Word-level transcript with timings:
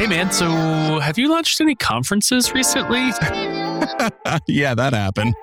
Hey, 0.00 0.06
man, 0.06 0.32
so 0.32 0.48
have 0.98 1.18
you 1.18 1.28
launched 1.28 1.60
any 1.60 1.74
conferences 1.74 2.54
recently? 2.54 3.00
yeah, 4.48 4.74
that 4.74 4.94
happened. 4.94 5.34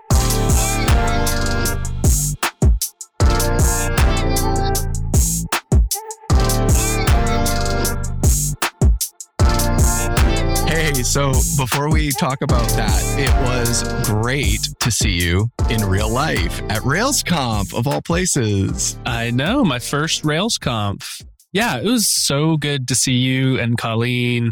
Hey, 10.67 11.03
so 11.03 11.33
before 11.55 11.92
we 11.92 12.10
talk 12.13 12.42
about 12.42 12.67
that, 12.69 12.99
it 13.19 13.29
was 13.46 13.83
great 14.08 14.67
to 14.79 14.89
see 14.89 15.12
you 15.12 15.51
in 15.69 15.85
real 15.85 16.09
life 16.09 16.63
at 16.71 16.81
RailsConf 16.81 17.77
of 17.77 17.85
all 17.85 18.02
places. 18.02 18.98
I 19.05 19.30
know, 19.30 19.63
my 19.63 19.77
first 19.77 20.23
RailsConf. 20.23 21.23
Yeah, 21.54 21.77
it 21.77 21.86
was 21.86 22.08
so 22.08 22.58
good 22.58 22.88
to 22.90 22.95
see 22.95 23.14
you 23.14 23.59
and 23.59 23.77
Colleen 23.77 24.52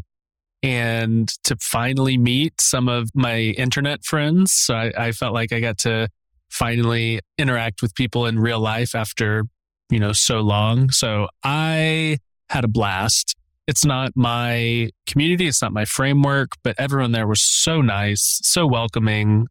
and 0.63 1.27
to 1.43 1.55
finally 1.61 2.17
meet 2.17 2.59
some 2.59 2.87
of 2.87 3.09
my 3.13 3.37
internet 3.37 4.03
friends. 4.03 4.51
So 4.53 4.73
I, 4.73 4.91
I 4.97 5.11
felt 5.11 5.33
like 5.33 5.51
I 5.51 5.59
got 5.59 5.77
to 5.79 6.07
finally 6.49 7.19
interact 7.37 7.81
with 7.81 7.93
people 7.95 8.25
in 8.25 8.39
real 8.39 8.59
life 8.59 8.95
after, 8.95 9.43
you 9.89 9.99
know, 9.99 10.13
so 10.13 10.39
long. 10.39 10.89
So 10.89 11.27
I 11.43 12.17
had 12.49 12.63
a 12.63 12.67
blast 12.67 13.35
it's 13.67 13.85
not 13.85 14.11
my 14.15 14.89
community, 15.07 15.47
it's 15.47 15.61
not 15.61 15.73
my 15.73 15.85
framework, 15.85 16.49
but 16.63 16.75
everyone 16.77 17.11
there 17.11 17.27
was 17.27 17.41
so 17.41 17.81
nice, 17.81 18.39
so 18.43 18.67
welcoming. 18.67 19.47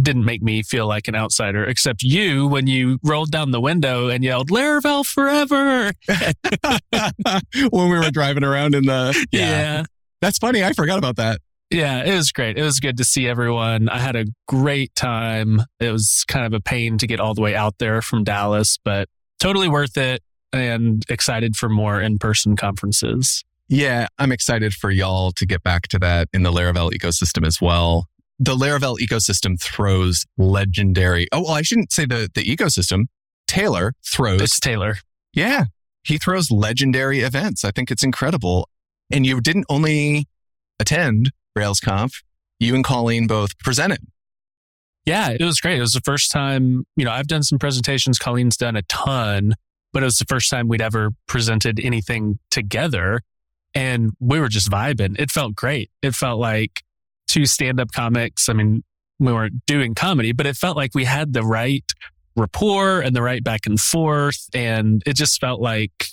Didn't 0.00 0.24
make 0.24 0.42
me 0.42 0.62
feel 0.62 0.86
like 0.86 1.08
an 1.08 1.14
outsider, 1.14 1.64
except 1.64 2.02
you 2.02 2.46
when 2.46 2.66
you 2.66 2.98
rolled 3.02 3.30
down 3.30 3.50
the 3.50 3.60
window 3.60 4.08
and 4.08 4.22
yelled 4.22 4.50
"Laravel 4.50 5.04
forever" 5.04 5.92
when 7.70 7.90
we 7.90 7.98
were 7.98 8.10
driving 8.10 8.44
around 8.44 8.74
in 8.74 8.86
the 8.86 9.26
yeah. 9.32 9.40
yeah. 9.40 9.84
That's 10.20 10.38
funny. 10.38 10.62
I 10.62 10.72
forgot 10.72 10.98
about 10.98 11.16
that. 11.16 11.40
Yeah, 11.70 12.04
it 12.04 12.14
was 12.14 12.32
great. 12.32 12.58
It 12.58 12.62
was 12.62 12.80
good 12.80 12.96
to 12.96 13.04
see 13.04 13.28
everyone. 13.28 13.88
I 13.88 13.98
had 13.98 14.16
a 14.16 14.26
great 14.48 14.94
time. 14.96 15.62
It 15.78 15.92
was 15.92 16.24
kind 16.26 16.44
of 16.44 16.52
a 16.52 16.60
pain 16.60 16.98
to 16.98 17.06
get 17.06 17.20
all 17.20 17.32
the 17.32 17.40
way 17.40 17.54
out 17.54 17.78
there 17.78 18.02
from 18.02 18.24
Dallas, 18.24 18.76
but 18.84 19.08
totally 19.38 19.68
worth 19.68 19.96
it 19.96 20.20
and 20.52 21.04
excited 21.08 21.54
for 21.54 21.68
more 21.68 22.00
in 22.00 22.18
person 22.18 22.56
conferences. 22.56 23.44
Yeah, 23.68 24.08
I'm 24.18 24.32
excited 24.32 24.74
for 24.74 24.90
y'all 24.90 25.30
to 25.30 25.46
get 25.46 25.62
back 25.62 25.86
to 25.88 25.98
that 26.00 26.28
in 26.32 26.42
the 26.42 26.50
Laravel 26.50 26.90
ecosystem 26.90 27.46
as 27.46 27.60
well. 27.60 28.08
The 28.42 28.56
Laravel 28.56 28.98
ecosystem 28.98 29.60
throws 29.60 30.24
legendary. 30.38 31.28
Oh, 31.30 31.42
well, 31.42 31.52
I 31.52 31.62
shouldn't 31.62 31.92
say 31.92 32.06
the, 32.06 32.30
the 32.34 32.42
ecosystem. 32.42 33.04
Taylor 33.46 33.92
throws. 34.02 34.40
It's 34.40 34.58
Taylor. 34.58 34.96
Yeah, 35.34 35.66
he 36.02 36.16
throws 36.16 36.50
legendary 36.50 37.20
events. 37.20 37.64
I 37.64 37.70
think 37.70 37.90
it's 37.90 38.02
incredible. 38.02 38.68
And 39.10 39.26
you 39.26 39.40
didn't 39.42 39.66
only 39.68 40.26
attend 40.78 41.32
RailsConf, 41.56 42.22
you 42.58 42.74
and 42.74 42.82
Colleen 42.82 43.26
both 43.26 43.58
presented. 43.58 44.00
Yeah, 45.04 45.30
it 45.30 45.44
was 45.44 45.60
great. 45.60 45.78
It 45.78 45.82
was 45.82 45.92
the 45.92 46.00
first 46.00 46.30
time, 46.30 46.84
you 46.96 47.04
know, 47.04 47.10
I've 47.10 47.26
done 47.26 47.42
some 47.42 47.58
presentations. 47.58 48.18
Colleen's 48.18 48.56
done 48.56 48.76
a 48.76 48.82
ton, 48.82 49.54
but 49.92 50.02
it 50.02 50.06
was 50.06 50.18
the 50.18 50.26
first 50.26 50.50
time 50.50 50.68
we'd 50.68 50.80
ever 50.80 51.10
presented 51.26 51.80
anything 51.80 52.38
together. 52.50 53.20
And 53.74 54.12
we 54.18 54.40
were 54.40 54.48
just 54.48 54.70
vibing. 54.70 55.18
It 55.18 55.30
felt 55.30 55.54
great. 55.54 55.90
It 56.02 56.14
felt 56.14 56.40
like 56.40 56.82
two 57.30 57.46
stand 57.46 57.80
up 57.80 57.92
comics. 57.92 58.48
I 58.48 58.52
mean, 58.52 58.82
we 59.18 59.32
weren't 59.32 59.64
doing 59.66 59.94
comedy, 59.94 60.32
but 60.32 60.46
it 60.46 60.56
felt 60.56 60.76
like 60.76 60.94
we 60.94 61.04
had 61.04 61.32
the 61.32 61.42
right 61.42 61.84
rapport 62.36 63.00
and 63.00 63.14
the 63.14 63.22
right 63.22 63.44
back 63.44 63.66
and 63.66 63.78
forth. 63.78 64.48
And 64.54 65.02
it 65.06 65.14
just 65.14 65.40
felt 65.40 65.60
like 65.60 66.06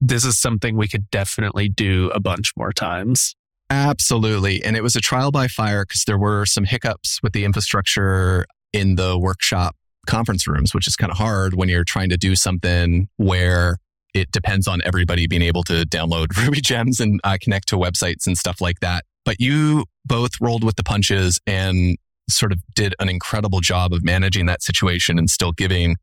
this 0.00 0.24
is 0.24 0.38
something 0.38 0.76
we 0.76 0.88
could 0.88 1.10
definitely 1.10 1.68
do 1.68 2.10
a 2.14 2.20
bunch 2.20 2.52
more 2.56 2.72
times. 2.72 3.34
Absolutely. 3.70 4.62
And 4.62 4.76
it 4.76 4.82
was 4.82 4.94
a 4.94 5.00
trial 5.00 5.32
by 5.32 5.48
fire 5.48 5.84
because 5.84 6.04
there 6.04 6.18
were 6.18 6.46
some 6.46 6.64
hiccups 6.64 7.18
with 7.22 7.32
the 7.32 7.44
infrastructure 7.44 8.46
in 8.72 8.94
the 8.94 9.18
workshop 9.18 9.74
conference 10.06 10.46
rooms, 10.46 10.72
which 10.72 10.86
is 10.86 10.94
kind 10.94 11.10
of 11.10 11.18
hard 11.18 11.54
when 11.54 11.68
you're 11.68 11.84
trying 11.84 12.10
to 12.10 12.16
do 12.16 12.36
something 12.36 13.08
where 13.16 13.78
it 14.14 14.30
depends 14.30 14.68
on 14.68 14.80
everybody 14.84 15.26
being 15.26 15.42
able 15.42 15.64
to 15.64 15.84
download 15.84 16.36
Ruby 16.44 16.60
gems 16.60 17.00
and 17.00 17.20
uh, 17.24 17.36
connect 17.40 17.68
to 17.68 17.76
websites 17.76 18.26
and 18.26 18.38
stuff 18.38 18.60
like 18.60 18.80
that. 18.80 19.04
But 19.26 19.40
you 19.40 19.84
both 20.06 20.30
rolled 20.40 20.64
with 20.64 20.76
the 20.76 20.84
punches 20.84 21.38
and 21.46 21.98
sort 22.30 22.52
of 22.52 22.60
did 22.74 22.94
an 22.98 23.10
incredible 23.10 23.60
job 23.60 23.92
of 23.92 24.02
managing 24.02 24.46
that 24.46 24.62
situation 24.62 25.18
and 25.18 25.28
still 25.28 25.52
giving 25.52 25.96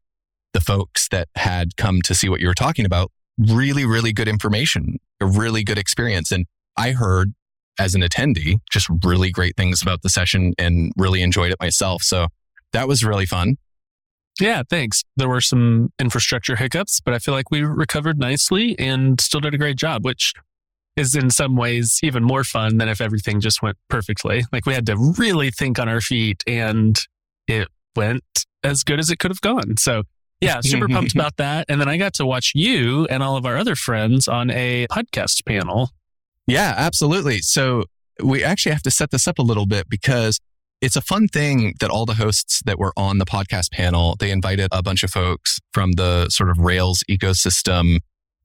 the 0.54 0.62
folks 0.62 1.08
that 1.10 1.28
had 1.36 1.76
come 1.76 2.02
to 2.04 2.14
see 2.14 2.30
what 2.30 2.40
you 2.40 2.48
were 2.48 2.54
talking 2.54 2.86
about 2.86 3.12
really, 3.40 3.86
really 3.86 4.14
good 4.14 4.28
information, 4.28 5.00
a 5.20 5.26
really 5.26 5.64
good 5.64 5.80
experience. 5.80 6.32
And 6.32 6.46
I 6.78 6.92
heard 6.92 7.34
as 7.80 7.96
an 7.96 8.02
attendee 8.02 8.60
just 8.72 8.88
really 9.04 9.32
great 9.32 9.58
things 9.58 9.82
about 9.82 10.04
the 10.04 10.10
session 10.10 10.54
and 10.60 10.92
really 10.96 11.24
enjoyed 11.24 11.52
it 11.52 11.58
myself. 11.60 12.04
So 12.04 12.28
that 12.72 12.88
was 12.88 13.04
really 13.04 13.26
fun. 13.26 13.58
Yeah, 14.40 14.64
thanks. 14.68 15.04
There 15.16 15.30
were 15.30 15.42
some 15.42 15.92
infrastructure 16.00 16.56
hiccups, 16.56 17.00
but 17.00 17.14
I 17.14 17.20
feel 17.20 17.34
like 17.34 17.52
we 17.52 17.62
recovered 17.62 18.20
nicely 18.20 18.78
and 18.80 19.20
still 19.22 19.40
did 19.40 19.54
a 19.54 19.58
great 19.58 19.78
job, 19.78 20.06
which 20.06 20.34
is 20.96 21.16
in 21.16 21.30
some 21.30 21.56
ways 21.56 22.00
even 22.04 22.24
more 22.24 22.44
fun 22.44 22.78
than 22.78 22.88
if 22.88 23.02
everything 23.02 23.40
just 23.40 23.62
went 23.62 23.78
perfectly. 23.90 24.44
Like 24.52 24.66
we 24.66 24.74
had 24.74 24.86
to 24.88 24.98
really 25.18 25.50
think 25.50 25.80
on 25.80 25.90
our 25.90 26.02
feet 26.02 26.44
and 26.46 27.00
it 27.48 27.68
went 27.96 28.24
as 28.64 28.84
good 28.84 29.00
as 29.00 29.10
it 29.10 29.20
could 29.20 29.32
have 29.32 29.42
gone. 29.42 29.78
So, 29.78 30.04
yeah, 30.40 30.62
super 30.62 30.88
pumped 30.88 31.14
about 31.16 31.38
that. 31.38 31.66
And 31.70 31.80
then 31.82 31.88
I 31.88 31.98
got 31.98 32.14
to 32.16 32.26
watch 32.26 32.52
you 32.54 33.06
and 33.06 33.24
all 33.24 33.38
of 33.38 33.46
our 33.46 33.58
other 33.58 33.76
friends 33.76 34.28
on 34.28 34.50
a 34.52 34.88
podcast 34.92 35.46
panel. 35.46 35.90
Yeah, 36.48 36.74
absolutely. 36.78 37.40
So, 37.40 37.84
we 38.22 38.44
actually 38.44 38.74
have 38.74 38.84
to 38.84 38.92
set 38.92 39.10
this 39.10 39.28
up 39.28 39.40
a 39.40 39.42
little 39.42 39.66
bit 39.66 39.90
because 39.90 40.40
it's 40.82 40.96
a 40.96 41.02
fun 41.02 41.28
thing 41.28 41.74
that 41.80 41.90
all 41.90 42.06
the 42.06 42.16
hosts 42.16 42.62
that 42.66 42.78
were 42.78 42.94
on 42.96 43.18
the 43.18 43.26
podcast 43.26 43.72
panel, 43.72 44.16
they 44.20 44.30
invited 44.30 44.68
a 44.72 44.84
bunch 44.84 45.02
of 45.04 45.10
folks 45.10 45.60
from 45.74 45.94
the 45.94 46.30
sort 46.30 46.50
of 46.50 46.58
Rails 46.60 47.04
ecosystem 47.10 48.00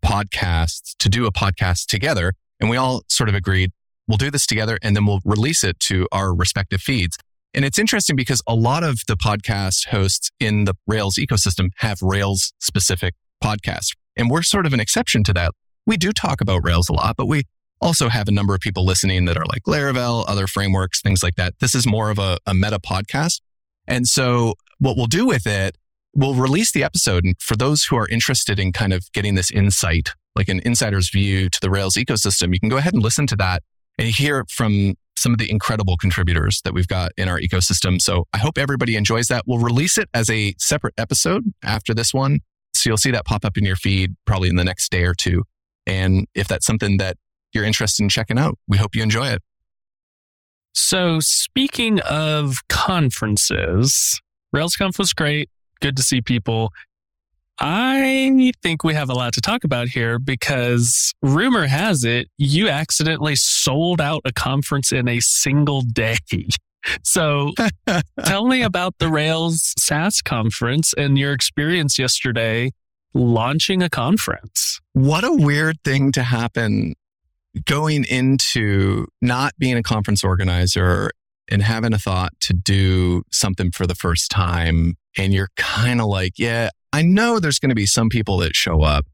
podcast 0.05 0.97
to 0.99 1.09
do 1.09 1.27
a 1.27 1.33
podcast 1.33 1.87
together. 1.87 2.33
And 2.61 2.69
we 2.71 2.77
all 2.77 3.03
sort 3.09 3.29
of 3.29 3.35
agreed, 3.35 3.73
we'll 4.07 4.19
do 4.19 4.31
this 4.31 4.47
together 4.47 4.79
and 4.83 4.97
then 4.97 5.07
we'll 5.07 5.21
release 5.25 5.63
it 5.63 5.79
to 5.81 6.09
our 6.13 6.35
respective 6.35 6.81
feeds. 6.81 7.17
And 7.55 7.65
it's 7.65 7.79
interesting 7.79 8.17
because 8.17 8.43
a 8.47 8.55
lot 8.55 8.85
of 8.85 9.01
the 9.07 9.17
podcast 9.17 9.89
hosts 9.89 10.31
in 10.39 10.65
the 10.65 10.75
Rails 10.87 11.17
ecosystem 11.17 11.71
have 11.77 11.99
Rails 12.03 12.53
specific 12.59 13.15
podcasts. 13.43 13.97
And 14.17 14.31
we're 14.31 14.43
sort 14.43 14.67
of 14.67 14.73
an 14.73 14.81
exception 14.81 15.25
to 15.25 15.33
that. 15.35 15.53
We 15.87 15.97
do 15.97 16.13
talk 16.13 16.41
about 16.41 16.61
Rails 16.65 16.89
a 16.89 16.93
lot, 16.93 17.17
but 17.17 17.27
we 17.27 17.45
also 17.81 18.09
have 18.09 18.29
a 18.29 18.33
number 18.33 18.55
of 18.55 18.61
people 18.61 18.85
listening 18.85 19.25
that 19.27 19.37
are 19.37 19.47
like 19.47 19.63
Laravel, 19.63 20.25
other 20.29 20.47
frameworks, 20.47 21.01
things 21.01 21.23
like 21.23 21.37
that. 21.37 21.55
This 21.61 21.75
is 21.75 21.87
more 21.87 22.11
of 22.11 22.19
a, 22.19 22.39
a 22.47 22.53
meta 22.53 22.79
podcast. 22.79 23.41
And 23.87 24.07
so 24.07 24.55
what 24.79 24.97
we'll 24.97 25.07
do 25.07 25.27
with 25.27 25.47
it, 25.47 25.77
we'll 26.15 26.35
release 26.35 26.73
the 26.73 26.85
episode. 26.85 27.25
And 27.25 27.35
for 27.41 27.57
those 27.57 27.85
who 27.85 27.97
are 27.97 28.09
interested 28.09 28.59
in 28.59 28.73
kind 28.73 28.93
of 28.93 29.11
getting 29.13 29.35
this 29.35 29.51
insight, 29.51 30.11
like 30.35 30.49
an 30.49 30.61
insider's 30.65 31.11
view 31.11 31.49
to 31.51 31.61
the 31.61 31.71
Rails 31.71 31.95
ecosystem, 31.95 32.53
you 32.53 32.61
can 32.61 32.69
go 32.69 32.77
ahead 32.77 32.95
and 32.95 33.03
listen 33.03 33.27
to 33.29 33.37
that 33.37 33.63
and 33.99 34.09
hear 34.09 34.45
from 34.51 34.95
some 35.17 35.33
of 35.33 35.39
the 35.39 35.51
incredible 35.51 35.97
contributors 35.97 36.61
that 36.63 36.73
we've 36.73 36.87
got 36.87 37.11
in 37.17 37.29
our 37.29 37.41
ecosystem. 37.41 38.01
So 38.01 38.25
I 38.33 38.39
hope 38.39 38.57
everybody 38.57 38.95
enjoys 38.95 39.27
that. 39.29 39.43
We'll 39.47 39.59
release 39.59 39.99
it 39.99 40.09
as 40.15 40.31
a 40.31 40.55
separate 40.59 40.95
episode 40.97 41.45
after 41.65 41.93
this 41.93 42.15
one. 42.15 42.39
So 42.75 42.91
you'll 42.91 42.99
see 42.99 43.11
that 43.11 43.25
pop 43.25 43.45
up 43.45 43.57
in 43.57 43.65
your 43.65 43.75
feed 43.75 44.15
probably 44.27 44.49
in 44.49 44.57
the 44.57 44.65
next 44.65 44.93
day 44.93 45.05
or 45.05 45.15
two. 45.15 45.43
And 45.87 46.27
if 46.35 46.47
that's 46.47 46.67
something 46.67 46.99
that 46.99 47.17
you're 47.53 47.65
interested 47.65 48.03
in 48.03 48.09
checking 48.09 48.39
out. 48.39 48.59
We 48.67 48.79
hope 48.79 48.95
you 48.95 49.03
enjoy 49.03 49.29
it. 49.29 49.43
So, 50.75 51.19
speaking 51.21 52.01
of 52.01 52.59
conferences, 52.69 54.21
RailsConf 54.55 54.99
was 54.99 55.13
great. 55.13 55.51
Good 55.81 55.97
to 55.97 56.03
see 56.03 56.21
people. 56.21 56.73
I 57.61 58.53
think 58.63 58.85
we 58.85 58.95
have 58.95 59.11
a 59.11 59.15
lot 59.15 59.33
to 59.35 59.41
talk 59.41 59.65
about 59.65 59.89
here 59.89 60.19
because 60.19 61.13
rumor 61.23 61.67
has 61.67 62.05
it 62.05 62.29
you 62.39 62.69
accidentally 62.69 63.35
sold 63.35 64.01
out 64.01 64.23
a 64.25 64.33
conference 64.33 64.93
in 64.93 65.09
a 65.09 65.21
single 65.21 65.83
day. 65.83 66.17
So 67.03 67.53
tell 68.25 68.47
me 68.47 68.63
about 68.63 68.95
the 68.99 69.09
Rails 69.09 69.75
SaaS 69.77 70.23
conference 70.23 70.95
and 70.97 71.19
your 71.19 71.33
experience 71.33 71.99
yesterday 71.99 72.71
launching 73.13 73.83
a 73.83 73.91
conference. 73.91 74.81
What 74.93 75.25
a 75.25 75.33
weird 75.33 75.83
thing 75.85 76.13
to 76.13 76.23
happen 76.23 76.95
going 77.65 78.05
into 78.05 79.07
not 79.21 79.55
being 79.59 79.77
a 79.77 79.83
conference 79.83 80.23
organizer 80.23 81.11
and 81.51 81.63
having 81.63 81.93
a 81.93 81.99
thought 81.99 82.33
to 82.41 82.53
do 82.53 83.23
something 83.33 83.71
for 83.73 83.87
the 83.87 83.95
first 83.95 84.31
time, 84.31 84.97
and 85.17 85.33
you're 85.33 85.51
kind 85.57 86.01
of 86.01 86.07
like, 86.07 86.39
yeah, 86.39 86.71
I 86.93 87.03
know 87.03 87.39
there's 87.39 87.59
going 87.59 87.71
to 87.71 87.75
be 87.75 87.87
some 87.87 88.09
people 88.09 88.39
that 88.39 88.57
show 88.57 88.83
up, 88.83 89.07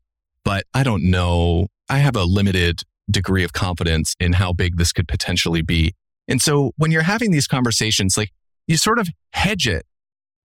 but 0.45 0.65
I 0.75 0.83
don't 0.83 1.11
know. 1.11 1.69
I 1.89 1.99
have 1.99 2.17
a 2.17 2.25
limited 2.25 2.83
degree 3.11 3.45
of 3.45 3.53
confidence 3.53 4.15
in 4.19 4.35
how 4.35 4.53
big 4.53 4.77
this 4.77 4.93
could 4.93 5.09
potentially 5.09 5.63
be. 5.63 5.95
And 6.29 6.41
so 6.41 6.73
when 6.77 6.91
you're 6.91 7.03
having 7.03 7.31
these 7.31 7.47
conversations, 7.47 8.17
like 8.17 8.33
you 8.67 8.77
sort 8.77 8.99
of 8.99 9.09
hedge 9.33 9.69
it. 9.69 9.85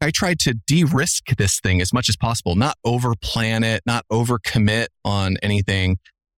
I 0.02 0.12
tried 0.12 0.40
to 0.40 0.54
de 0.66 0.86
risk 0.86 1.36
this 1.38 1.60
thing 1.60 1.82
as 1.82 1.92
much 1.92 2.08
as 2.08 2.16
possible, 2.16 2.56
not 2.56 2.78
over 2.86 3.14
plan 3.22 3.64
it, 3.64 3.82
not 3.86 4.06
over 4.10 4.40
commit 4.40 4.90
on 5.04 5.36
anything, 5.42 5.98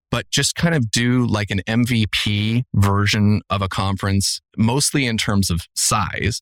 but 0.09 0.29
just 0.31 0.55
kind 0.55 0.73
of 0.73 0.89
do 0.89 1.25
like 1.27 1.51
an 1.51 1.61
MVP 1.67 2.63
version 2.73 3.41
of 3.49 3.61
a 3.61 3.69
conference, 3.69 4.41
mostly 4.57 5.05
in 5.05 5.17
terms 5.17 5.51
of 5.51 5.61
size. 5.75 6.41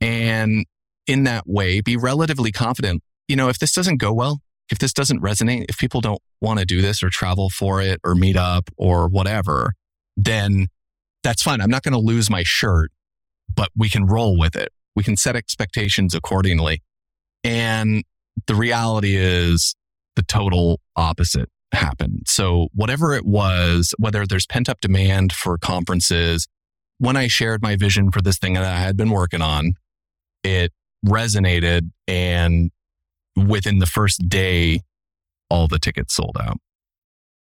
And 0.00 0.66
in 1.06 1.24
that 1.24 1.44
way, 1.46 1.80
be 1.80 1.96
relatively 1.96 2.52
confident. 2.52 3.02
You 3.28 3.36
know, 3.36 3.48
if 3.48 3.58
this 3.58 3.72
doesn't 3.72 3.96
go 3.96 4.12
well, 4.12 4.40
if 4.70 4.78
this 4.78 4.92
doesn't 4.92 5.20
resonate, 5.20 5.66
if 5.68 5.78
people 5.78 6.00
don't 6.00 6.20
want 6.40 6.58
to 6.58 6.64
do 6.64 6.80
this 6.80 7.02
or 7.02 7.10
travel 7.10 7.50
for 7.50 7.80
it 7.80 8.00
or 8.04 8.14
meet 8.14 8.36
up 8.36 8.70
or 8.76 9.08
whatever, 9.08 9.72
then 10.16 10.68
that's 11.22 11.42
fine. 11.42 11.60
I'm 11.60 11.70
not 11.70 11.82
going 11.82 11.92
to 11.92 11.98
lose 11.98 12.30
my 12.30 12.42
shirt, 12.44 12.90
but 13.54 13.68
we 13.76 13.88
can 13.88 14.06
roll 14.06 14.38
with 14.38 14.56
it. 14.56 14.70
We 14.96 15.02
can 15.02 15.16
set 15.16 15.36
expectations 15.36 16.14
accordingly. 16.14 16.82
And 17.42 18.04
the 18.46 18.54
reality 18.54 19.16
is 19.16 19.74
the 20.16 20.22
total 20.22 20.80
opposite 20.96 21.48
happened. 21.72 22.22
So 22.26 22.68
whatever 22.74 23.14
it 23.14 23.26
was, 23.26 23.94
whether 23.98 24.26
there's 24.26 24.46
pent 24.46 24.68
up 24.68 24.80
demand 24.80 25.32
for 25.32 25.58
conferences, 25.58 26.46
when 26.98 27.16
I 27.16 27.26
shared 27.26 27.62
my 27.62 27.76
vision 27.76 28.10
for 28.10 28.22
this 28.22 28.38
thing 28.38 28.54
that 28.54 28.64
I 28.64 28.78
had 28.78 28.96
been 28.96 29.10
working 29.10 29.42
on, 29.42 29.72
it 30.42 30.72
resonated 31.04 31.90
and 32.08 32.70
within 33.36 33.78
the 33.78 33.86
first 33.86 34.28
day, 34.28 34.80
all 35.50 35.68
the 35.68 35.78
tickets 35.78 36.14
sold 36.14 36.36
out. 36.40 36.58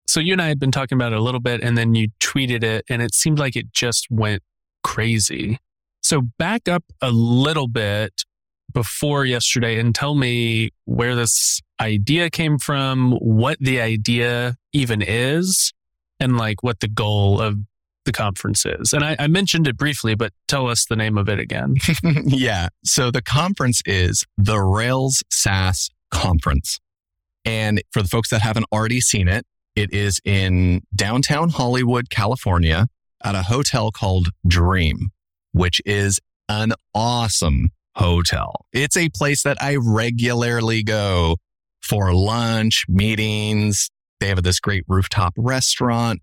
So 0.06 0.20
you 0.20 0.32
and 0.32 0.42
I 0.42 0.48
had 0.48 0.58
been 0.58 0.72
talking 0.72 0.96
about 0.96 1.12
it 1.12 1.18
a 1.18 1.22
little 1.22 1.40
bit 1.40 1.62
and 1.62 1.76
then 1.76 1.94
you 1.94 2.08
tweeted 2.20 2.62
it 2.62 2.84
and 2.88 3.02
it 3.02 3.14
seemed 3.14 3.38
like 3.38 3.56
it 3.56 3.72
just 3.72 4.06
went 4.10 4.42
crazy. 4.82 5.58
So 6.02 6.22
back 6.38 6.68
up 6.68 6.84
a 7.02 7.10
little 7.10 7.68
bit 7.68 8.22
before 8.72 9.24
yesterday 9.24 9.78
and 9.78 9.94
tell 9.94 10.14
me 10.14 10.70
where 10.84 11.14
this 11.14 11.60
idea 11.80 12.30
came 12.30 12.58
from, 12.58 13.12
what 13.12 13.58
the 13.60 13.80
idea 13.80 14.56
even 14.72 15.02
is, 15.02 15.72
and 16.20 16.36
like 16.36 16.62
what 16.62 16.80
the 16.80 16.88
goal 16.88 17.40
of 17.40 17.56
the 18.08 18.12
conference 18.12 18.64
is. 18.64 18.94
And 18.94 19.04
I, 19.04 19.16
I 19.18 19.26
mentioned 19.26 19.68
it 19.68 19.76
briefly, 19.76 20.14
but 20.14 20.32
tell 20.48 20.66
us 20.66 20.86
the 20.86 20.96
name 20.96 21.18
of 21.18 21.28
it 21.28 21.38
again. 21.38 21.76
yeah. 22.24 22.68
So 22.84 23.10
the 23.10 23.20
conference 23.20 23.82
is 23.84 24.24
the 24.38 24.58
Rails 24.58 25.22
SaaS 25.30 25.90
Conference. 26.10 26.80
And 27.44 27.82
for 27.90 28.00
the 28.00 28.08
folks 28.08 28.30
that 28.30 28.40
haven't 28.40 28.64
already 28.72 29.02
seen 29.02 29.28
it, 29.28 29.44
it 29.76 29.92
is 29.92 30.20
in 30.24 30.80
downtown 30.94 31.50
Hollywood, 31.50 32.08
California, 32.08 32.86
at 33.22 33.34
a 33.34 33.42
hotel 33.42 33.90
called 33.90 34.28
Dream, 34.46 35.10
which 35.52 35.82
is 35.84 36.18
an 36.48 36.72
awesome 36.94 37.68
hotel. 37.94 38.64
It's 38.72 38.96
a 38.96 39.10
place 39.10 39.42
that 39.42 39.60
I 39.60 39.76
regularly 39.76 40.82
go 40.82 41.36
for 41.82 42.14
lunch, 42.14 42.86
meetings. 42.88 43.90
They 44.20 44.28
have 44.28 44.42
this 44.42 44.60
great 44.60 44.84
rooftop 44.88 45.34
restaurant. 45.36 46.22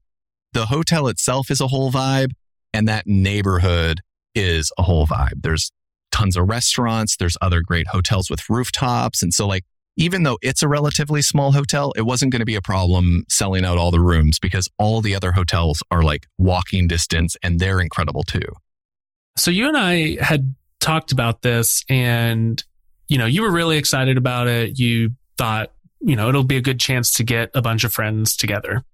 The 0.56 0.68
hotel 0.68 1.10
itself 1.10 1.52
is 1.52 1.60
a 1.60 1.68
whole 1.68 1.92
vibe, 1.92 2.32
and 2.74 2.88
that 2.88 3.06
neighborhood 3.06 4.00
is 4.34 4.72
a 4.78 4.84
whole 4.84 5.06
vibe. 5.06 5.42
There's 5.44 5.70
tons 6.14 6.38
of 6.38 6.48
restaurants, 6.48 7.18
there's 7.18 7.36
other 7.42 7.60
great 7.60 7.88
hotels 7.88 8.30
with 8.30 8.50
rooftops. 8.50 9.22
And 9.22 9.34
so, 9.34 9.46
like, 9.48 9.66
even 9.98 10.24
though 10.24 10.38
it's 10.42 10.64
a 10.64 10.70
relatively 10.70 11.22
small 11.22 11.52
hotel, 11.52 11.92
it 11.98 12.04
wasn't 12.04 12.32
going 12.32 12.40
to 12.40 12.46
be 12.46 12.56
a 12.56 12.62
problem 12.62 13.26
selling 13.28 13.66
out 13.66 13.78
all 13.78 13.92
the 13.92 14.00
rooms 14.00 14.40
because 14.40 14.70
all 14.80 15.02
the 15.02 15.14
other 15.14 15.34
hotels 15.34 15.84
are 15.92 16.04
like 16.04 16.26
walking 16.38 16.88
distance 16.88 17.36
and 17.44 17.60
they're 17.60 17.82
incredible 17.82 18.24
too. 18.24 18.48
So 19.36 19.52
you 19.52 19.68
and 19.68 19.76
I 19.76 20.24
had 20.24 20.56
talked 20.80 21.12
about 21.12 21.42
this 21.42 21.84
and, 21.90 22.64
you 23.10 23.18
know, 23.18 23.26
you 23.26 23.42
were 23.42 23.52
really 23.52 23.78
excited 23.78 24.18
about 24.18 24.48
it. 24.48 24.80
You 24.80 25.12
thought, 25.38 25.74
you 26.00 26.16
know, 26.16 26.30
it'll 26.30 26.46
be 26.46 26.56
a 26.56 26.62
good 26.62 26.80
chance 26.80 27.12
to 27.16 27.26
get 27.26 27.52
a 27.54 27.62
bunch 27.62 27.84
of 27.84 27.92
friends 27.92 28.38
together. 28.38 28.86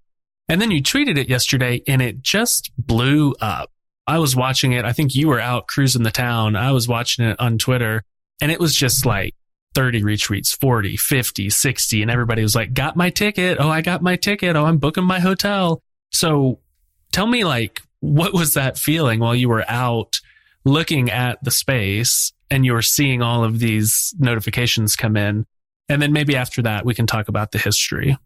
And 0.52 0.60
then 0.60 0.70
you 0.70 0.82
tweeted 0.82 1.16
it 1.16 1.30
yesterday 1.30 1.80
and 1.88 2.02
it 2.02 2.20
just 2.20 2.70
blew 2.76 3.34
up. 3.40 3.70
I 4.06 4.18
was 4.18 4.36
watching 4.36 4.72
it. 4.72 4.84
I 4.84 4.92
think 4.92 5.14
you 5.14 5.28
were 5.28 5.40
out 5.40 5.66
cruising 5.66 6.02
the 6.02 6.10
town. 6.10 6.56
I 6.56 6.72
was 6.72 6.86
watching 6.86 7.24
it 7.24 7.40
on 7.40 7.56
Twitter 7.56 8.02
and 8.38 8.52
it 8.52 8.60
was 8.60 8.76
just 8.76 9.06
like 9.06 9.34
30 9.74 10.02
retweets, 10.02 10.54
40, 10.54 10.98
50, 10.98 11.48
60. 11.48 12.02
And 12.02 12.10
everybody 12.10 12.42
was 12.42 12.54
like, 12.54 12.74
got 12.74 12.96
my 12.96 13.08
ticket. 13.08 13.56
Oh, 13.58 13.70
I 13.70 13.80
got 13.80 14.02
my 14.02 14.16
ticket. 14.16 14.54
Oh, 14.54 14.66
I'm 14.66 14.76
booking 14.76 15.04
my 15.04 15.20
hotel. 15.20 15.80
So 16.10 16.58
tell 17.12 17.26
me 17.26 17.44
like, 17.44 17.80
what 18.00 18.34
was 18.34 18.52
that 18.52 18.76
feeling 18.76 19.20
while 19.20 19.34
you 19.34 19.48
were 19.48 19.64
out 19.70 20.20
looking 20.66 21.10
at 21.10 21.42
the 21.42 21.50
space 21.50 22.30
and 22.50 22.66
you 22.66 22.74
were 22.74 22.82
seeing 22.82 23.22
all 23.22 23.42
of 23.42 23.58
these 23.58 24.14
notifications 24.18 24.96
come 24.96 25.16
in? 25.16 25.46
And 25.88 26.02
then 26.02 26.12
maybe 26.12 26.36
after 26.36 26.60
that, 26.60 26.84
we 26.84 26.92
can 26.92 27.06
talk 27.06 27.28
about 27.28 27.52
the 27.52 27.58
history. 27.58 28.18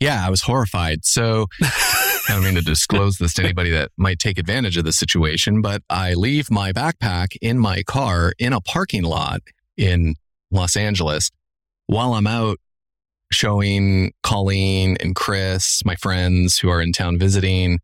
Yeah, 0.00 0.24
I 0.24 0.30
was 0.30 0.42
horrified. 0.42 1.04
So 1.04 1.46
I 1.62 2.22
don't 2.28 2.44
mean 2.44 2.54
to 2.54 2.60
disclose 2.60 3.18
this 3.18 3.34
to 3.34 3.42
anybody 3.42 3.70
that 3.70 3.90
might 3.96 4.18
take 4.18 4.38
advantage 4.38 4.76
of 4.76 4.84
the 4.84 4.92
situation, 4.92 5.60
but 5.62 5.82
I 5.90 6.14
leave 6.14 6.50
my 6.50 6.72
backpack 6.72 7.36
in 7.40 7.58
my 7.58 7.82
car 7.82 8.32
in 8.38 8.52
a 8.52 8.60
parking 8.60 9.02
lot 9.02 9.40
in 9.76 10.14
Los 10.50 10.76
Angeles 10.76 11.30
while 11.86 12.14
I'm 12.14 12.26
out 12.26 12.58
showing 13.32 14.12
Colleen 14.22 14.96
and 15.00 15.14
Chris, 15.14 15.82
my 15.84 15.96
friends 15.96 16.58
who 16.58 16.68
are 16.68 16.80
in 16.80 16.92
town 16.92 17.18
visiting, 17.18 17.80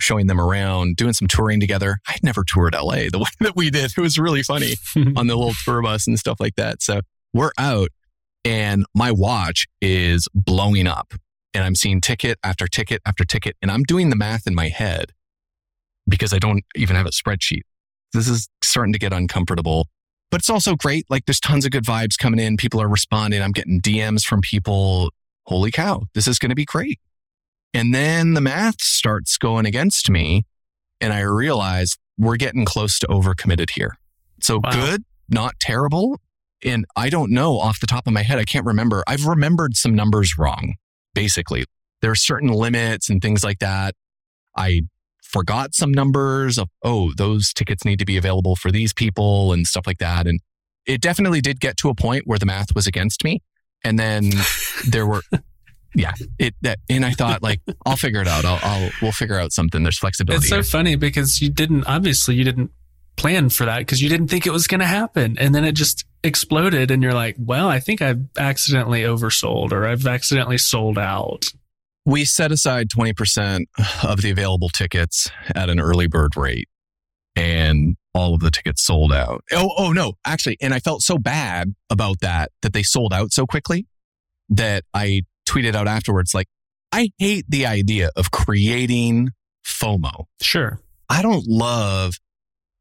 showing 0.00 0.26
them 0.26 0.40
around, 0.40 0.96
doing 0.96 1.12
some 1.12 1.28
touring 1.28 1.60
together. 1.60 1.98
I'd 2.08 2.22
never 2.22 2.42
toured 2.44 2.74
LA 2.74 3.08
the 3.10 3.18
way 3.18 3.30
that 3.40 3.56
we 3.56 3.70
did. 3.70 3.92
It 3.96 4.00
was 4.00 4.18
really 4.18 4.42
funny 4.42 4.74
on 5.16 5.26
the 5.26 5.36
little 5.36 5.54
tour 5.64 5.82
bus 5.82 6.06
and 6.06 6.18
stuff 6.18 6.38
like 6.40 6.56
that. 6.56 6.82
So 6.82 7.00
we're 7.32 7.52
out 7.58 7.90
and 8.44 8.86
my 8.94 9.12
watch 9.12 9.66
is 9.80 10.26
blowing 10.34 10.86
up 10.86 11.12
and 11.54 11.64
I'm 11.64 11.74
seeing 11.74 12.00
ticket 12.00 12.38
after 12.42 12.66
ticket 12.66 13.02
after 13.06 13.24
ticket. 13.24 13.56
And 13.62 13.70
I'm 13.70 13.82
doing 13.82 14.10
the 14.10 14.16
math 14.16 14.46
in 14.46 14.54
my 14.54 14.68
head 14.68 15.12
because 16.08 16.32
I 16.32 16.38
don't 16.38 16.64
even 16.74 16.96
have 16.96 17.06
a 17.06 17.10
spreadsheet. 17.10 17.62
This 18.12 18.28
is 18.28 18.48
starting 18.62 18.92
to 18.92 18.98
get 18.98 19.12
uncomfortable, 19.12 19.86
but 20.30 20.40
it's 20.40 20.50
also 20.50 20.74
great. 20.74 21.06
Like 21.08 21.26
there's 21.26 21.40
tons 21.40 21.64
of 21.64 21.70
good 21.70 21.84
vibes 21.84 22.18
coming 22.18 22.40
in. 22.40 22.56
People 22.56 22.82
are 22.82 22.88
responding. 22.88 23.40
I'm 23.40 23.52
getting 23.52 23.80
DMs 23.80 24.24
from 24.24 24.40
people. 24.40 25.10
Holy 25.46 25.70
cow, 25.70 26.02
this 26.14 26.28
is 26.28 26.38
going 26.38 26.50
to 26.50 26.56
be 26.56 26.64
great. 26.64 27.00
And 27.72 27.94
then 27.94 28.34
the 28.34 28.40
math 28.40 28.80
starts 28.80 29.38
going 29.38 29.66
against 29.66 30.10
me. 30.10 30.44
And 31.00 31.12
I 31.12 31.20
realize 31.20 31.96
we're 32.18 32.36
getting 32.36 32.64
close 32.64 32.98
to 32.98 33.06
overcommitted 33.06 33.70
here. 33.70 33.96
So 34.40 34.60
wow. 34.62 34.70
good, 34.72 35.04
not 35.28 35.54
terrible. 35.60 36.20
And 36.64 36.84
I 36.94 37.08
don't 37.08 37.30
know 37.30 37.58
off 37.58 37.80
the 37.80 37.86
top 37.86 38.06
of 38.06 38.12
my 38.12 38.22
head. 38.22 38.38
I 38.38 38.44
can't 38.44 38.66
remember. 38.66 39.02
I've 39.06 39.24
remembered 39.24 39.76
some 39.76 39.94
numbers 39.94 40.36
wrong, 40.36 40.74
basically. 41.14 41.64
There 42.02 42.10
are 42.10 42.16
certain 42.16 42.48
limits 42.48 43.10
and 43.10 43.20
things 43.20 43.44
like 43.44 43.58
that. 43.58 43.94
I 44.56 44.82
forgot 45.22 45.74
some 45.74 45.92
numbers 45.92 46.58
of, 46.58 46.68
oh, 46.82 47.12
those 47.16 47.52
tickets 47.52 47.84
need 47.84 47.98
to 47.98 48.04
be 48.04 48.16
available 48.16 48.56
for 48.56 48.70
these 48.70 48.92
people 48.92 49.52
and 49.52 49.66
stuff 49.66 49.86
like 49.86 49.98
that. 49.98 50.26
And 50.26 50.40
it 50.86 51.00
definitely 51.00 51.40
did 51.40 51.60
get 51.60 51.76
to 51.78 51.88
a 51.88 51.94
point 51.94 52.22
where 52.26 52.38
the 52.38 52.46
math 52.46 52.74
was 52.74 52.86
against 52.86 53.24
me. 53.24 53.40
And 53.84 53.98
then 53.98 54.30
there 54.88 55.06
were, 55.06 55.22
yeah, 55.94 56.12
it, 56.38 56.54
that, 56.62 56.78
and 56.88 57.04
I 57.04 57.12
thought 57.12 57.42
like, 57.42 57.60
I'll 57.86 57.96
figure 57.96 58.20
it 58.20 58.28
out. 58.28 58.44
I'll, 58.44 58.58
I'll, 58.62 58.90
we'll 59.00 59.12
figure 59.12 59.38
out 59.38 59.52
something. 59.52 59.82
There's 59.82 59.98
flexibility. 59.98 60.40
It's 60.40 60.48
so 60.48 60.56
here. 60.56 60.62
funny 60.62 60.96
because 60.96 61.40
you 61.40 61.50
didn't, 61.50 61.84
obviously 61.86 62.34
you 62.34 62.44
didn't 62.44 62.70
plan 63.16 63.50
for 63.50 63.66
that 63.66 63.80
because 63.80 64.02
you 64.02 64.08
didn't 64.08 64.28
think 64.28 64.46
it 64.46 64.52
was 64.52 64.66
going 64.66 64.80
to 64.80 64.86
happen. 64.86 65.36
And 65.38 65.54
then 65.54 65.64
it 65.64 65.72
just 65.72 66.04
exploded 66.22 66.90
and 66.90 67.02
you're 67.02 67.14
like, 67.14 67.36
well, 67.38 67.68
I 67.68 67.80
think 67.80 68.02
I've 68.02 68.24
accidentally 68.38 69.02
oversold 69.02 69.72
or 69.72 69.86
I've 69.86 70.06
accidentally 70.06 70.58
sold 70.58 70.98
out. 70.98 71.46
We 72.04 72.24
set 72.24 72.52
aside 72.52 72.88
20% 72.88 73.66
of 74.02 74.22
the 74.22 74.30
available 74.30 74.68
tickets 74.68 75.30
at 75.54 75.70
an 75.70 75.80
early 75.80 76.06
bird 76.06 76.36
rate 76.36 76.68
and 77.36 77.96
all 78.14 78.34
of 78.34 78.40
the 78.40 78.50
tickets 78.50 78.82
sold 78.82 79.12
out. 79.12 79.44
Oh, 79.52 79.70
oh 79.76 79.92
no, 79.92 80.14
actually. 80.24 80.56
And 80.60 80.74
I 80.74 80.80
felt 80.80 81.02
so 81.02 81.18
bad 81.18 81.74
about 81.88 82.20
that, 82.20 82.50
that 82.62 82.72
they 82.72 82.82
sold 82.82 83.12
out 83.12 83.32
so 83.32 83.46
quickly 83.46 83.86
that 84.48 84.84
I 84.92 85.22
tweeted 85.48 85.74
out 85.74 85.88
afterwards, 85.88 86.34
like, 86.34 86.48
I 86.92 87.10
hate 87.18 87.44
the 87.48 87.66
idea 87.66 88.10
of 88.16 88.30
creating 88.30 89.30
FOMO. 89.64 90.24
Sure. 90.40 90.80
I 91.08 91.22
don't 91.22 91.46
love 91.46 92.14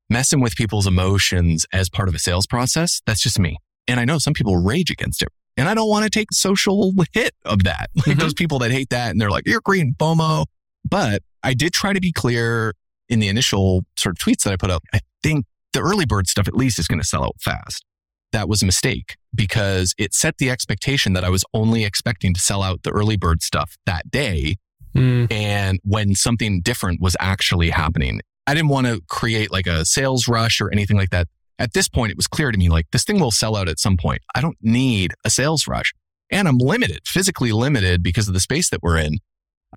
messing 0.09 0.39
with 0.39 0.55
people's 0.55 0.87
emotions 0.87 1.65
as 1.71 1.89
part 1.89 2.09
of 2.09 2.15
a 2.15 2.19
sales 2.19 2.47
process. 2.47 3.01
That's 3.05 3.21
just 3.21 3.39
me. 3.39 3.57
And 3.87 3.99
I 3.99 4.05
know 4.05 4.17
some 4.17 4.33
people 4.33 4.57
rage 4.57 4.89
against 4.89 5.21
it. 5.21 5.29
And 5.57 5.67
I 5.67 5.73
don't 5.73 5.89
want 5.89 6.05
to 6.05 6.09
take 6.09 6.31
social 6.31 6.93
hit 7.13 7.33
of 7.43 7.63
that. 7.63 7.89
Like 7.95 8.05
mm-hmm. 8.05 8.19
those 8.19 8.33
people 8.33 8.59
that 8.59 8.71
hate 8.71 8.89
that 8.91 9.11
and 9.11 9.19
they're 9.19 9.29
like, 9.29 9.45
you're 9.45 9.61
green 9.61 9.93
FOMO. 9.99 10.45
But 10.87 11.21
I 11.43 11.53
did 11.53 11.73
try 11.73 11.93
to 11.93 11.99
be 11.99 12.11
clear 12.11 12.73
in 13.09 13.19
the 13.19 13.27
initial 13.27 13.83
sort 13.97 14.17
of 14.17 14.25
tweets 14.25 14.43
that 14.43 14.53
I 14.53 14.55
put 14.55 14.71
out. 14.71 14.83
I 14.93 14.99
think 15.21 15.45
the 15.73 15.81
early 15.81 16.05
bird 16.05 16.27
stuff 16.27 16.47
at 16.47 16.55
least 16.55 16.79
is 16.79 16.87
going 16.87 17.01
to 17.01 17.07
sell 17.07 17.23
out 17.23 17.35
fast. 17.39 17.83
That 18.31 18.47
was 18.47 18.61
a 18.61 18.65
mistake 18.65 19.17
because 19.33 19.93
it 19.97 20.13
set 20.13 20.37
the 20.37 20.49
expectation 20.49 21.13
that 21.13 21.23
I 21.23 21.29
was 21.29 21.43
only 21.53 21.83
expecting 21.83 22.33
to 22.33 22.39
sell 22.39 22.63
out 22.63 22.83
the 22.83 22.91
early 22.91 23.17
bird 23.17 23.41
stuff 23.41 23.75
that 23.85 24.09
day. 24.09 24.55
Mm. 24.95 25.31
And 25.31 25.79
when 25.83 26.15
something 26.15 26.61
different 26.61 27.01
was 27.01 27.17
actually 27.19 27.71
happening, 27.71 28.21
I 28.49 28.55
didn't 28.55 28.69
want 28.69 28.87
to 28.87 28.99
create 29.07 29.51
like 29.51 29.67
a 29.67 29.85
sales 29.85 30.27
rush 30.27 30.59
or 30.59 30.71
anything 30.71 30.97
like 30.97 31.11
that. 31.11 31.27
At 31.59 31.73
this 31.73 31.87
point, 31.87 32.09
it 32.09 32.17
was 32.17 32.25
clear 32.25 32.51
to 32.51 32.57
me 32.57 32.67
like 32.67 32.87
this 32.91 33.03
thing 33.03 33.19
will 33.19 33.29
sell 33.29 33.55
out 33.55 33.69
at 33.69 33.77
some 33.77 33.95
point. 33.95 34.23
I 34.33 34.41
don't 34.41 34.57
need 34.59 35.13
a 35.23 35.29
sales 35.29 35.67
rush. 35.67 35.93
And 36.31 36.47
I'm 36.47 36.57
limited, 36.57 37.01
physically 37.05 37.51
limited 37.51 38.01
because 38.01 38.27
of 38.27 38.33
the 38.33 38.39
space 38.39 38.71
that 38.71 38.81
we're 38.81 38.97
in. 38.97 39.19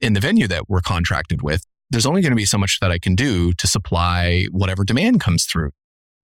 in 0.01 0.15
the 0.15 0.21
venue 0.21 0.49
that 0.49 0.71
we're 0.71 0.81
contracted 0.81 1.43
with, 1.43 1.67
there's 1.91 2.07
only 2.07 2.23
going 2.23 2.33
to 2.33 2.37
be 2.37 2.47
so 2.47 2.57
much 2.57 2.81
that 2.81 2.91
I 2.91 2.99
can 2.99 3.15
do 3.15 3.53
to 3.53 3.67
supply 3.67 4.47
whatever 4.51 4.85
demand 4.85 5.21
comes 5.21 5.45
through. 5.45 5.73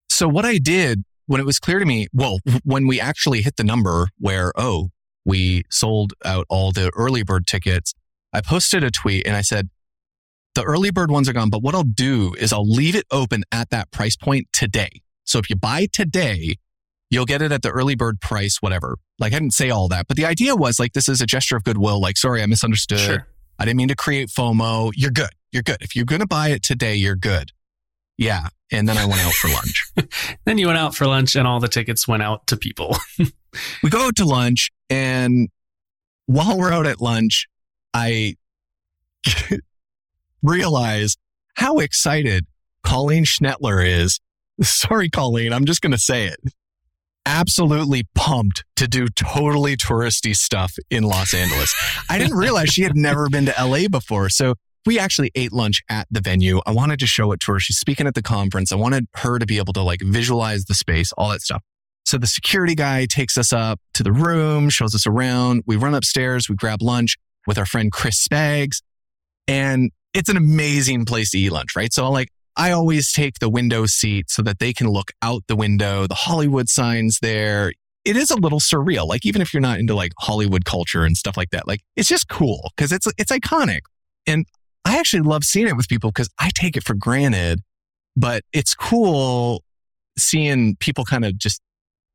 So 0.09 0.27
what 0.27 0.47
I 0.47 0.57
did 0.57 1.03
when 1.27 1.43
it 1.43 1.45
was 1.45 1.59
clear 1.59 1.79
to 1.79 1.85
me, 1.85 2.09
well, 2.15 2.39
when 2.65 2.87
we 2.87 2.99
actually 2.99 3.43
hit 3.43 3.57
the 3.57 3.65
number 3.65 4.09
where, 4.17 4.53
oh, 4.57 4.89
we 5.27 5.65
sold 5.69 6.15
out 6.25 6.47
all 6.49 6.73
the 6.73 6.91
early 6.97 7.23
bird 7.23 7.47
tickets, 7.47 7.93
I 8.33 8.41
posted 8.41 8.83
a 8.83 8.91
tweet 8.91 9.27
and 9.27 9.37
I 9.37 9.43
said, 9.43 9.69
the 10.59 10.65
early 10.65 10.91
bird 10.91 11.09
ones 11.09 11.29
are 11.29 11.33
gone, 11.33 11.51
but 11.51 11.63
what 11.63 11.77
I'll 11.77 11.85
do 11.85 12.35
is 12.37 12.53
I'll 12.53 12.69
leave 12.69 12.97
it 12.97 13.07
open 13.13 13.45
at 13.53 13.71
that 13.71 13.93
price 13.93 14.17
point 14.17 14.49
today. 14.53 15.03
So 15.23 15.39
if 15.39 15.49
you 15.49 15.55
buy 15.55 15.87
today, 15.93 16.57
you'll 17.11 17.27
get 17.27 17.43
it 17.43 17.53
at 17.53 17.63
the 17.63 17.71
early 17.71 17.95
bird 17.95 18.21
price, 18.21 18.61
whatever. 18.61 18.97
Like 19.21 19.33
I 19.33 19.39
didn't 19.39 19.55
say 19.55 19.71
all 19.71 19.87
that, 19.87 20.09
but 20.09 20.17
the 20.17 20.25
idea 20.25 20.57
was 20.57 20.81
like, 20.81 20.95
this 20.95 21.09
is 21.09 21.21
a 21.21 21.27
gesture 21.27 21.57
of 21.57 21.63
goodwill. 21.63 22.01
Like, 22.01 22.17
sorry, 22.17 22.43
I 22.43 22.47
misunderstood. 22.47 22.99
Sure. 22.99 23.29
I 23.57 23.67
didn't 23.67 23.77
mean 23.77 23.87
to 23.87 23.95
create 23.95 24.31
FOMO. 24.31 24.91
You're 24.97 25.13
good. 25.13 25.31
You're 25.53 25.63
good. 25.63 25.79
If 25.81 25.95
you're 25.95 26.05
going 26.05 26.23
to 26.23 26.27
buy 26.27 26.49
it 26.49 26.65
today, 26.65 26.97
you're 26.97 27.15
good. 27.15 27.53
Yeah. 28.17 28.49
And 28.73 28.89
then 28.89 28.99
I 28.99 29.05
went 29.05 29.21
out 29.21 29.35
for 29.35 29.49
lunch. 29.49 29.93
then 30.45 30.59
you 30.59 30.67
went 30.67 30.79
out 30.79 30.97
for 30.97 31.07
lunch 31.07 31.37
and 31.37 31.47
all 31.47 31.61
the 31.61 31.69
tickets 31.69 32.09
went 32.09 32.25
out 32.25 32.49
to 32.49 32.57
people. 32.57 32.97
we 33.85 33.91
go 33.91 34.09
out 34.09 34.17
to 34.17 34.25
lunch 34.25 34.73
and 34.91 35.51
while 36.27 36.59
we're 36.59 36.73
out 36.73 36.87
at 36.87 37.01
lunch, 37.01 37.47
I 37.95 38.35
realize 40.43 41.17
how 41.55 41.79
excited 41.79 42.47
Colleen 42.85 43.25
Schnettler 43.25 43.87
is. 43.87 44.21
Sorry, 44.63 45.09
Colleen. 45.09 45.53
I'm 45.53 45.65
just 45.65 45.81
going 45.81 45.93
to 45.93 45.99
say 45.99 46.27
it. 46.27 46.39
Absolutely 47.27 48.05
pumped 48.15 48.65
to 48.77 48.89
do 48.89 49.07
totally 49.09 49.77
touristy 49.77 50.35
stuff 50.35 50.73
in 50.91 51.03
Los 51.03 51.35
Angeles. 51.35 51.75
I 52.09 52.19
didn't 52.19 52.37
realize 52.39 52.71
she 52.71 52.83
had 52.83 52.97
never 52.97 53.29
been 53.29 53.47
to 53.47 53.55
LA 53.59 53.89
before. 53.89 54.31
So 54.31 54.55
we 54.87 54.99
actually 54.99 55.31
ate 55.35 55.53
lunch 55.53 55.83
at 55.91 56.07
the 56.11 56.21
venue. 56.21 56.61
I 56.65 56.73
wanted 56.73 56.99
to 57.01 57.07
show 57.07 57.33
it 57.33 57.41
to 57.41 57.53
her. 57.53 57.61
She's 57.61 57.77
speaking 57.77 58.07
at 58.07 58.15
the 58.15 58.23
conference. 58.23 58.73
I 58.73 58.77
wanted 58.77 59.07
her 59.17 59.39
to 59.39 59.45
be 59.45 59.59
able 59.59 59.75
to 59.75 59.83
like 59.83 60.01
visualize 60.01 60.65
the 60.65 60.75
space, 60.75 61.13
all 61.13 61.29
that 61.31 61.43
stuff. 61.43 61.63
So 62.07 62.17
the 62.17 62.27
security 62.27 62.75
guy 62.75 63.05
takes 63.05 63.37
us 63.37 63.53
up 63.53 63.81
to 63.93 64.03
the 64.03 64.13
room, 64.13 64.71
shows 64.71 64.95
us 64.95 65.07
around. 65.07 65.65
We 65.67 65.77
run 65.77 65.95
upstairs, 65.95 66.49
we 66.49 66.55
grab 66.55 66.81
lunch 66.81 67.17
with 67.47 67.59
our 67.59 67.67
friend 67.67 67.93
Chris 67.93 68.27
Spags, 68.27 68.81
and 69.47 69.91
it's 70.15 70.29
an 70.29 70.37
amazing 70.37 71.05
place 71.05 71.31
to 71.31 71.39
eat 71.39 71.51
lunch, 71.51 71.77
right? 71.77 71.93
So 71.93 72.11
like 72.11 72.29
I 72.57 72.73
always 72.73 73.13
take 73.13 73.39
the 73.39 73.49
window 73.49 73.87
seat 73.87 74.31
so 74.31 74.43
that 74.43 74.59
they 74.59 74.73
can 74.73 74.89
look 74.89 75.13
out 75.23 75.45
the 75.47 75.57
window. 75.57 76.07
The 76.07 76.15
Hollywood 76.15 76.69
signs 76.69 77.19
there. 77.23 77.73
It 78.05 78.17
is 78.17 78.31
a 78.31 78.37
little 78.37 78.59
surreal. 78.59 79.07
Like 79.07 79.25
even 79.25 79.43
if 79.43 79.53
you're 79.53 79.61
not 79.61 79.79
into 79.79 79.95
like 79.95 80.13
Hollywood 80.19 80.65
culture 80.65 81.05
and 81.05 81.17
stuff 81.17 81.37
like 81.37 81.51
that, 81.51 81.69
like 81.69 81.81
it's 81.95 82.09
just 82.09 82.29
cool 82.29 82.71
because 82.77 82.91
it's 82.91 83.07
it's 83.19 83.31
iconic. 83.31 83.81
And 84.27 84.47
I 84.85 84.99
actually 84.99 85.23
love 85.23 85.45
seeing 85.45 85.69
it 85.69 85.77
with 85.77 85.89
people 85.89 86.11
because 86.11 86.31
I 86.39 86.51
take 86.55 86.77
it 86.77 86.85
for 86.85 86.95
granted, 86.95 87.61
but 88.17 88.43
it's 88.53 88.75
cool 88.75 89.63
seeing 90.19 90.77
people 90.77 91.05
kind 91.05 91.25
of 91.25 91.39
just 91.39 91.61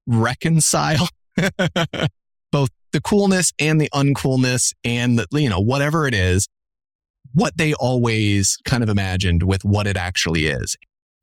reconcile 0.08 1.08
both 2.52 2.70
the 2.92 3.02
coolness 3.02 3.52
and 3.60 3.80
the 3.80 3.90
uncoolness 3.94 4.74
and 4.84 5.20
the, 5.20 5.28
you 5.32 5.50
know, 5.50 5.60
whatever 5.60 6.08
it 6.08 6.14
is, 6.14 6.48
what 7.34 7.58
they 7.58 7.74
always 7.74 8.58
kind 8.66 8.84
of 8.84 8.90
imagined 8.90 9.44
with 9.44 9.64
what 9.66 9.88
it 9.88 9.98
actually 9.98 10.46
is. 10.48 10.76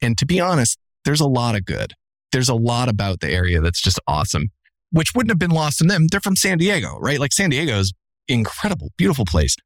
And 0.02 0.17
to 0.19 0.26
be 0.26 0.40
honest, 0.40 0.79
there's 1.05 1.21
a 1.21 1.26
lot 1.29 1.55
of 1.57 1.64
good. 1.64 1.95
There's 2.33 2.49
a 2.49 2.55
lot 2.55 2.88
about 2.88 3.21
the 3.21 3.31
area 3.31 3.61
that's 3.61 3.81
just 3.81 3.99
awesome, 4.07 4.50
which 4.93 5.14
wouldn't 5.14 5.31
have 5.31 5.38
been 5.38 5.50
lost 5.50 5.81
in 5.81 5.88
them. 5.88 6.07
They're 6.09 6.21
from 6.21 6.37
San 6.37 6.59
Diego, 6.59 6.99
right? 7.00 7.19
Like 7.19 7.33
San 7.33 7.50
Diego's 7.50 7.93
incredible, 8.29 8.90
beautiful 8.97 9.25
place. 9.25 9.57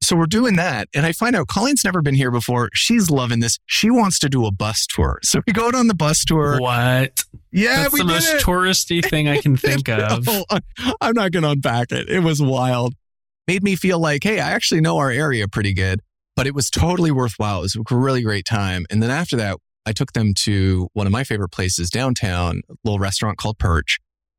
So 0.00 0.16
we're 0.16 0.26
doing 0.26 0.56
that. 0.56 0.88
And 0.94 1.06
I 1.06 1.12
find 1.12 1.34
out 1.34 1.48
Colleen's 1.48 1.82
never 1.84 2.02
been 2.02 2.14
here 2.14 2.30
before. 2.30 2.68
She's 2.74 3.10
loving 3.10 3.40
this. 3.40 3.58
She 3.66 3.88
wants 3.90 4.18
to 4.18 4.28
do 4.28 4.44
a 4.44 4.52
bus 4.52 4.86
tour. 4.86 5.18
So 5.22 5.40
we 5.46 5.52
go 5.54 5.66
out 5.68 5.74
on 5.74 5.86
the 5.86 5.94
bus 5.94 6.24
tour. 6.26 6.60
What? 6.60 7.24
Yeah, 7.52 7.84
That's 7.84 7.96
the 7.98 8.04
most 8.04 8.28
it. 8.34 8.42
touristy 8.42 9.02
thing 9.02 9.28
I 9.28 9.40
can 9.40 9.56
think 9.56 9.88
of. 9.88 10.26
no, 10.26 10.44
I'm 11.00 11.14
not 11.14 11.32
going 11.32 11.44
to 11.44 11.50
unpack 11.50 11.90
it. 11.92 12.08
It 12.10 12.20
was 12.20 12.42
wild. 12.42 12.94
Made 13.46 13.62
me 13.62 13.76
feel 13.76 13.98
like, 13.98 14.24
hey, 14.24 14.40
I 14.40 14.52
actually 14.52 14.80
know 14.80 14.96
our 14.96 15.10
area 15.10 15.46
pretty 15.48 15.74
good, 15.74 16.00
but 16.34 16.46
it 16.46 16.54
was 16.54 16.70
totally 16.70 17.10
worthwhile. 17.10 17.58
It 17.58 17.74
was 17.74 17.76
a 17.76 17.94
really 17.94 18.22
great 18.22 18.46
time. 18.46 18.86
And 18.90 19.02
then 19.02 19.10
after 19.10 19.36
that, 19.36 19.58
I 19.86 19.92
took 19.92 20.12
them 20.12 20.32
to 20.38 20.88
one 20.94 21.06
of 21.06 21.12
my 21.12 21.24
favorite 21.24 21.50
places 21.50 21.90
downtown, 21.90 22.62
a 22.70 22.74
little 22.84 22.98
restaurant 22.98 23.36
called 23.36 23.58
Perch, 23.58 23.98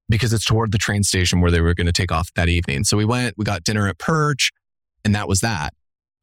because 0.09 0.33
it's 0.33 0.45
toward 0.45 0.71
the 0.71 0.79
train 0.79 1.03
station 1.03 1.39
where 1.39 1.51
they 1.51 1.61
were 1.61 1.75
going 1.75 1.85
to 1.85 1.93
take 1.93 2.11
off 2.11 2.29
that 2.35 2.49
evening. 2.49 2.83
So 2.83 2.97
we 2.97 3.05
went, 3.05 3.35
we 3.37 3.45
got 3.45 3.63
dinner 3.63 3.87
at 3.87 3.99
Perch. 3.99 4.51
And 5.03 5.13
that 5.13 5.27
was 5.27 5.41
that. 5.41 5.73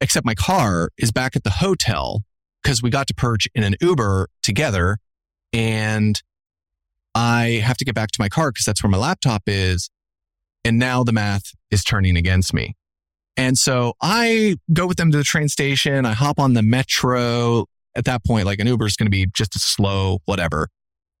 Except 0.01 0.25
my 0.25 0.35
car 0.35 0.89
is 0.97 1.13
back 1.13 1.37
at 1.37 1.45
the 1.45 1.49
hotel 1.49 2.21
because 2.61 2.83
we 2.83 2.89
got 2.89 3.07
to 3.07 3.13
Perch 3.13 3.47
in 3.55 3.63
an 3.63 3.75
Uber 3.79 4.27
together. 4.41 4.97
And 5.53 6.21
I 7.15 7.61
have 7.63 7.77
to 7.77 7.85
get 7.85 7.95
back 7.95 8.11
to 8.11 8.19
my 8.19 8.27
car 8.27 8.51
because 8.51 8.65
that's 8.65 8.83
where 8.83 8.89
my 8.89 8.97
laptop 8.97 9.43
is. 9.47 9.89
And 10.65 10.79
now 10.79 11.03
the 11.05 11.13
math 11.13 11.53
is 11.73 11.83
turning 11.83 12.15
against 12.15 12.53
me. 12.53 12.75
And 13.35 13.57
so 13.57 13.93
I 14.01 14.57
go 14.71 14.85
with 14.85 14.97
them 14.97 15.11
to 15.11 15.17
the 15.17 15.23
train 15.23 15.49
station. 15.49 16.05
I 16.05 16.13
hop 16.13 16.39
on 16.39 16.53
the 16.53 16.61
metro. 16.61 17.65
At 17.95 18.05
that 18.05 18.23
point, 18.25 18.45
like 18.45 18.59
an 18.59 18.67
Uber 18.67 18.85
is 18.85 18.95
going 18.95 19.07
to 19.07 19.11
be 19.11 19.27
just 19.33 19.55
a 19.55 19.59
slow, 19.59 20.19
whatever. 20.25 20.69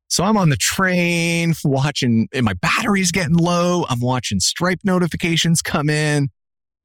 So 0.07 0.23
I'm 0.23 0.37
on 0.37 0.49
the 0.49 0.57
train 0.57 1.53
watching, 1.63 2.27
and 2.33 2.45
my 2.45 2.53
battery's 2.53 3.11
getting 3.11 3.35
low. 3.35 3.85
I'm 3.89 3.99
watching 3.99 4.39
Stripe 4.39 4.79
notifications 4.83 5.61
come 5.61 5.89
in. 5.89 6.29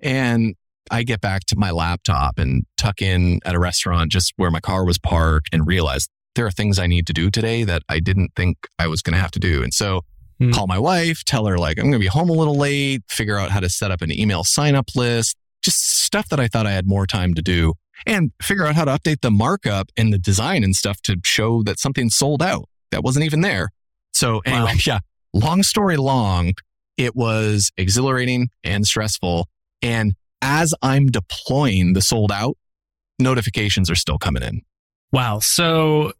And 0.01 0.55
I 0.91 1.03
get 1.03 1.21
back 1.21 1.45
to 1.49 1.57
my 1.57 1.71
laptop 1.71 2.39
and 2.39 2.65
tuck 2.77 3.03
in 3.03 3.41
at 3.45 3.55
a 3.55 3.59
restaurant 3.59 4.11
just 4.11 4.33
where 4.37 4.51
my 4.51 4.61
car 4.61 4.85
was 4.85 4.99
parked 4.99 5.49
and 5.53 5.67
realize 5.67 6.09
there 6.35 6.47
are 6.47 6.51
things 6.51 6.79
I 6.79 6.87
need 6.87 7.07
to 7.09 7.13
do 7.13 7.31
today 7.31 7.65
that 7.65 7.83
I 7.89 8.01
didn't 8.01 8.33
think 8.37 8.59
I 8.79 8.87
was 8.87 9.03
going 9.03 9.15
to 9.15 9.21
have 9.21 9.33
to 9.33 9.41
do. 9.41 9.63
And 9.63 9.75
so 9.75 10.03
mm. 10.41 10.53
call 10.53 10.67
my 10.67 10.79
wife, 10.79 11.25
tell 11.25 11.47
her 11.47 11.59
like 11.59 11.79
I'm 11.79 11.85
going 11.85 11.93
to 11.93 11.99
be 11.99 12.07
home 12.07 12.31
a 12.31 12.35
little 12.35 12.57
late, 12.57 13.03
figure 13.09 13.39
out 13.39 13.51
how 13.51 13.61
to 13.61 13.69
set 13.69 13.91
up 13.91 14.03
an 14.03 14.13
email 14.13 14.45
sign 14.45 14.75
up 14.75 14.95
list, 14.95 15.37
just 15.63 16.03
stuff 16.03 16.29
that 16.29 16.41
I 16.41 16.49
thought 16.49 16.67
I 16.67 16.73
had 16.73 16.87
more 16.87 17.07
time 17.07 17.35
to 17.35 17.43
do 17.43 17.75
and 18.07 18.33
figure 18.43 18.67
out 18.67 18.75
how 18.75 18.85
to 18.85 18.93
update 18.93 19.21
the 19.21 19.31
markup 19.31 19.91
and 19.97 20.13
the 20.13 20.19
design 20.19 20.63
and 20.63 20.75
stuff 20.75 21.01
to 21.03 21.17
show 21.25 21.63
that 21.65 21.79
something 21.79 22.11
sold 22.11 22.43
out 22.43 22.69
that 22.91 23.03
wasn't 23.03 23.25
even 23.25 23.41
there. 23.41 23.69
So 24.13 24.41
anyway, 24.45 24.73
wow. 24.73 24.79
yeah, 24.87 24.99
long 25.33 25.63
story 25.63 25.97
long, 25.97 26.55
it 26.97 27.15
was 27.15 27.71
exhilarating 27.77 28.49
and 28.65 28.87
stressful. 28.87 29.47
And 29.83 30.15
as 30.43 30.75
I'm 30.83 31.07
deploying 31.07 31.93
the 31.93 32.03
sold 32.03 32.33
out, 32.33 32.57
notifications 33.19 33.91
are 33.91 33.95
still 33.95 34.19
coming 34.19 34.43
in. 34.43 34.63
Wow. 35.13 35.39
So 35.41 36.13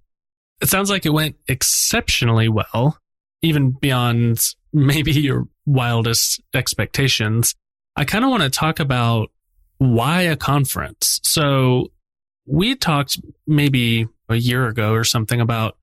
it 0.61 0.69
sounds 0.69 0.91
like 0.91 1.07
it 1.07 1.11
went 1.11 1.37
exceptionally 1.47 2.49
well, 2.49 2.99
even 3.43 3.71
beyond 3.71 4.41
maybe 4.73 5.13
your 5.13 5.47
wildest 5.67 6.41
expectations. 6.55 7.55
I 7.97 8.05
kind 8.05 8.25
of 8.25 8.31
want 8.31 8.43
to 8.43 8.51
talk 8.51 8.81
about 8.81 9.31
why 9.79 10.23
a 10.23 10.37
conference. 10.37 11.21
So 11.23 11.93
we 12.47 12.75
talked 12.75 13.19
maybe 13.47 14.09
a 14.29 14.37
year 14.37 14.67
ago 14.67 14.93
or 14.93 15.05
something 15.05 15.41
about 15.41 15.77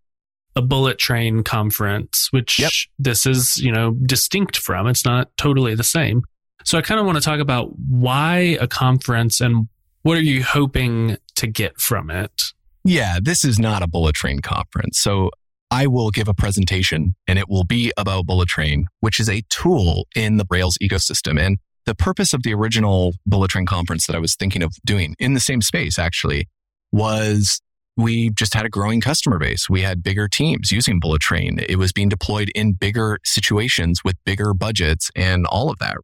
a 0.56 0.62
bullet 0.62 0.98
train 0.98 1.44
conference, 1.44 2.30
which 2.32 2.60
yep. 2.60 2.72
this 2.98 3.26
is, 3.26 3.58
you 3.58 3.72
know, 3.72 3.92
distinct 3.92 4.58
from. 4.58 4.88
It's 4.88 5.06
not 5.06 5.36
totally 5.38 5.76
the 5.76 5.84
same. 5.84 6.24
So 6.64 6.78
I 6.78 6.82
kind 6.82 7.00
of 7.00 7.06
want 7.06 7.18
to 7.18 7.24
talk 7.24 7.40
about 7.40 7.78
why 7.78 8.58
a 8.60 8.68
conference 8.68 9.42
and 9.42 9.68
what 10.02 10.18
are 10.18 10.22
you 10.22 10.44
hoping 10.44 11.18
to 11.36 11.48
get 11.48 11.80
from 11.80 12.10
it? 12.10 12.54
Yeah, 12.84 13.20
this 13.22 13.44
is 13.44 13.60
not 13.60 13.82
a 13.82 13.88
bullet 13.88 14.16
train 14.16 14.40
conference. 14.40 15.00
So 15.00 15.32
I 15.76 15.88
will 15.88 16.10
give 16.10 16.28
a 16.28 16.34
presentation 16.34 17.16
and 17.28 17.38
it 17.38 17.50
will 17.50 17.66
be 17.66 17.92
about 17.98 18.26
Bullet 18.26 18.48
Train, 18.48 18.88
which 19.02 19.20
is 19.20 19.30
a 19.30 19.44
tool 19.50 20.08
in 20.16 20.38
the 20.38 20.46
Rails 20.50 20.78
ecosystem. 20.82 21.40
And 21.40 21.58
the 21.86 21.96
purpose 21.96 22.34
of 22.34 22.44
the 22.44 22.54
original 22.54 23.14
Bullet 23.26 23.50
Train 23.52 23.66
conference 23.66 24.08
that 24.08 24.16
I 24.16 24.20
was 24.20 24.36
thinking 24.36 24.64
of 24.64 24.74
doing 24.86 25.16
in 25.20 25.34
the 25.34 25.40
same 25.40 25.62
space 25.62 26.00
actually 26.00 26.48
was 26.92 27.62
we 27.98 28.30
just 28.30 28.54
had 28.54 28.66
a 28.66 28.70
growing 28.70 29.02
customer 29.02 29.38
base. 29.38 29.70
We 29.70 29.82
had 29.82 30.02
bigger 30.02 30.28
teams 30.28 30.72
using 30.72 31.00
Bullet 31.00 31.22
Train. 31.22 31.60
It 31.68 31.78
was 31.78 31.92
being 31.92 32.10
deployed 32.10 32.52
in 32.56 32.74
bigger 32.74 33.20
situations 33.26 34.02
with 34.04 34.16
bigger 34.26 34.54
budgets 34.54 35.12
and 35.16 35.46
all 35.46 35.70
of 35.70 35.78
that 35.80 35.98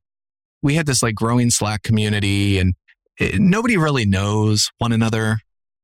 we 0.61 0.75
had 0.75 0.85
this 0.85 1.01
like 1.01 1.15
growing 1.15 1.49
Slack 1.49 1.83
community 1.83 2.59
and 2.59 2.75
it, 3.19 3.39
nobody 3.39 3.77
really 3.77 4.05
knows 4.05 4.69
one 4.77 4.91
another. 4.91 5.39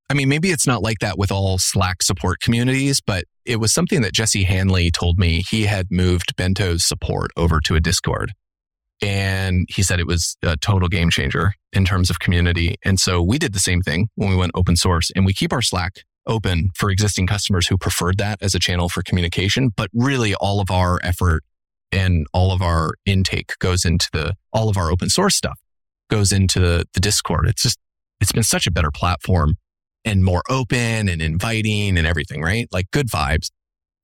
I 0.09 0.13
mean, 0.13 0.29
maybe 0.29 0.51
it's 0.51 0.65
not 0.65 0.81
like 0.81 0.99
that 0.99 1.17
with 1.17 1.31
all 1.31 1.57
Slack 1.57 2.01
support 2.01 2.39
communities, 2.39 3.01
but 3.01 3.25
it 3.45 3.57
was 3.57 3.73
something 3.73 4.01
that 4.01 4.13
Jesse 4.13 4.43
Hanley 4.43 4.89
told 4.89 5.19
me. 5.19 5.43
He 5.49 5.63
had 5.63 5.87
moved 5.91 6.35
Bento's 6.37 6.85
support 6.85 7.31
over 7.35 7.59
to 7.61 7.75
a 7.75 7.79
Discord. 7.79 8.31
And 9.01 9.67
he 9.69 9.83
said 9.83 9.99
it 9.99 10.07
was 10.07 10.37
a 10.41 10.57
total 10.57 10.87
game 10.87 11.09
changer 11.09 11.53
in 11.71 11.85
terms 11.85 12.09
of 12.09 12.19
community. 12.19 12.75
And 12.83 12.99
so 12.99 13.21
we 13.21 13.37
did 13.37 13.53
the 13.53 13.59
same 13.59 13.81
thing 13.81 14.09
when 14.15 14.29
we 14.29 14.35
went 14.35 14.53
open 14.55 14.75
source 14.75 15.11
and 15.15 15.25
we 15.25 15.33
keep 15.33 15.53
our 15.53 15.61
Slack 15.61 16.03
open 16.25 16.71
for 16.73 16.89
existing 16.89 17.27
customers 17.27 17.67
who 17.67 17.77
preferred 17.77 18.17
that 18.17 18.41
as 18.41 18.55
a 18.55 18.59
channel 18.59 18.89
for 18.89 19.03
communication. 19.03 19.69
But 19.75 19.89
really 19.93 20.33
all 20.35 20.59
of 20.59 20.71
our 20.71 20.99
effort 21.03 21.43
and 21.91 22.25
all 22.33 22.51
of 22.51 22.61
our 22.61 22.93
intake 23.05 23.53
goes 23.59 23.85
into 23.85 24.09
the 24.13 24.33
all 24.51 24.67
of 24.67 24.77
our 24.77 24.89
open 24.89 25.09
source 25.09 25.35
stuff. 25.35 25.59
goes 26.09 26.31
into 26.31 26.59
the, 26.59 26.85
the 26.93 26.99
Discord. 26.99 27.47
It's 27.47 27.61
just, 27.61 27.77
it's 28.19 28.31
been 28.31 28.43
such 28.43 28.65
a 28.65 28.71
better 28.71 28.91
platform 28.91 29.55
and 30.07 30.23
more 30.23 30.41
open 30.49 31.09
and 31.09 31.21
inviting 31.21 31.97
and 31.97 32.07
everything, 32.07 32.41
right? 32.41 32.67
Like 32.71 32.89
good 32.91 33.07
vibes. 33.07 33.51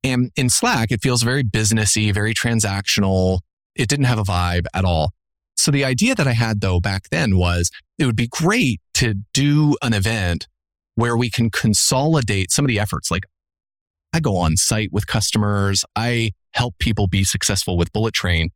And 0.04 0.30
in 0.36 0.50
Slack, 0.50 0.92
it 0.92 1.00
feels 1.02 1.22
very 1.22 1.42
businessy, 1.42 2.12
very 2.12 2.34
transactional. 2.34 3.38
It 3.74 3.88
didn't 3.88 4.04
have 4.04 4.18
a 4.18 4.22
vibe 4.22 4.66
at 4.74 4.84
all. 4.84 5.12
So 5.56 5.70
the 5.70 5.84
idea 5.84 6.14
that 6.14 6.28
I 6.28 6.32
had 6.32 6.60
though 6.60 6.78
back 6.78 7.08
then 7.10 7.38
was 7.38 7.70
it 7.98 8.04
would 8.04 8.16
be 8.16 8.28
great 8.28 8.80
to 8.94 9.14
do 9.32 9.76
an 9.80 9.94
event 9.94 10.46
where 10.94 11.16
we 11.16 11.30
can 11.30 11.48
consolidate 11.50 12.50
some 12.50 12.66
of 12.66 12.68
the 12.68 12.78
efforts. 12.78 13.10
Like 13.10 13.24
I 14.12 14.20
go 14.20 14.36
on 14.36 14.58
site 14.58 14.90
with 14.92 15.06
customers. 15.06 15.84
I 15.96 16.32
help 16.52 16.78
people 16.78 17.06
be 17.06 17.24
successful 17.24 17.78
with 17.78 17.92
Bullet 17.92 18.12
Train. 18.12 18.50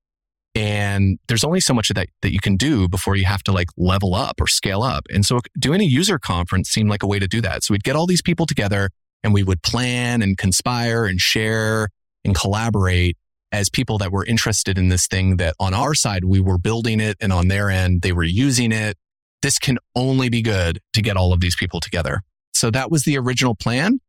And 0.59 1.21
there's 1.29 1.45
only 1.45 1.61
so 1.61 1.73
much 1.73 1.89
of 1.89 1.95
that 1.95 2.09
that 2.23 2.33
you 2.33 2.41
can 2.41 2.57
do 2.57 2.89
before 2.89 3.15
you 3.15 3.25
have 3.27 3.45
to 3.45 3.53
like 3.53 3.69
level 3.77 4.13
up 4.17 4.41
or 4.41 4.49
scale 4.49 4.83
up. 4.83 5.05
And 5.09 5.25
so 5.25 5.39
doing 5.57 5.81
a 5.81 5.85
user 5.85 6.19
conference 6.19 6.69
seemed 6.69 6.91
like 6.91 7.05
a 7.05 7.07
way 7.07 7.21
to 7.21 7.29
do 7.29 7.41
that. 7.43 7.63
So 7.63 7.75
we'd 7.75 7.85
get 7.85 7.95
all 7.95 8.07
these 8.07 8.23
people 8.23 8.45
together 8.45 8.91
and 9.23 9.33
we 9.33 9.45
would 9.45 9.63
plan 9.63 10.21
and 10.21 10.37
conspire 10.37 11.07
and 11.07 11.21
share 11.21 11.91
and 12.25 12.35
collaborate 12.35 13.17
as 13.53 13.71
people 13.71 13.99
that 13.99 14.11
were 14.11 14.25
interested 14.25 14.79
in 14.79 14.89
this 14.89 15.07
thing 15.07 15.37
that 15.37 15.55
on 15.61 15.75
our 15.75 15.95
side, 15.95 16.25
we 16.25 16.41
were 16.41 16.59
building 16.59 16.99
it 16.99 17.17
and 17.21 17.33
on 17.33 17.47
their 17.47 17.71
end, 17.71 18.03
they 18.03 18.13
were 18.13 18.25
using 18.25 18.73
it. 18.73 18.97
This 19.43 19.61
can 19.61 19.79
only 19.95 20.29
be 20.29 20.43
good 20.43 20.81
to 20.95 21.01
get 21.01 21.17
all 21.17 21.33
of 21.33 21.39
these 21.39 21.55
people 21.55 21.79
together. 21.79 22.23
So 22.53 22.73
that 22.73 22.91
was 22.91 23.05
the 23.05 23.17
original 23.17 23.55
plan. 23.55 24.01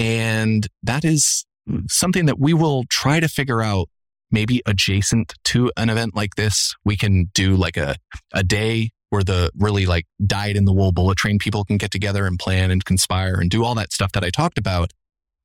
And 0.00 0.66
that 0.82 1.04
is 1.04 1.46
something 1.88 2.26
that 2.26 2.40
we 2.40 2.54
will 2.54 2.82
try 2.90 3.20
to 3.20 3.28
figure 3.28 3.62
out 3.62 3.88
maybe 4.32 4.62
adjacent 4.66 5.34
to 5.44 5.70
an 5.76 5.90
event 5.90 6.16
like 6.16 6.34
this. 6.34 6.74
We 6.84 6.96
can 6.96 7.30
do 7.34 7.54
like 7.54 7.76
a, 7.76 7.96
a 8.32 8.42
day 8.42 8.90
where 9.10 9.22
the 9.22 9.50
really 9.54 9.84
like 9.84 10.06
dyed 10.24 10.56
in 10.56 10.64
the 10.64 10.72
wool 10.72 10.90
bullet 10.90 11.18
train 11.18 11.38
people 11.38 11.64
can 11.64 11.76
get 11.76 11.90
together 11.90 12.26
and 12.26 12.38
plan 12.38 12.70
and 12.70 12.84
conspire 12.84 13.34
and 13.34 13.50
do 13.50 13.62
all 13.62 13.74
that 13.74 13.92
stuff 13.92 14.12
that 14.12 14.24
I 14.24 14.30
talked 14.30 14.58
about. 14.58 14.92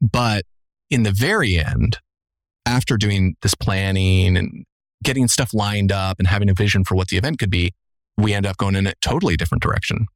But 0.01 0.45
in 0.89 1.03
the 1.03 1.11
very 1.11 1.57
end, 1.57 1.97
after 2.65 2.97
doing 2.97 3.35
this 3.41 3.55
planning 3.55 4.37
and 4.37 4.65
getting 5.03 5.27
stuff 5.27 5.53
lined 5.53 5.91
up 5.91 6.17
and 6.19 6.27
having 6.27 6.49
a 6.49 6.53
vision 6.53 6.83
for 6.83 6.95
what 6.95 7.09
the 7.09 7.17
event 7.17 7.39
could 7.39 7.49
be, 7.49 7.73
we 8.17 8.33
end 8.33 8.45
up 8.45 8.57
going 8.57 8.75
in 8.75 8.87
a 8.87 8.93
totally 9.01 9.35
different 9.35 9.61
direction. 9.61 10.07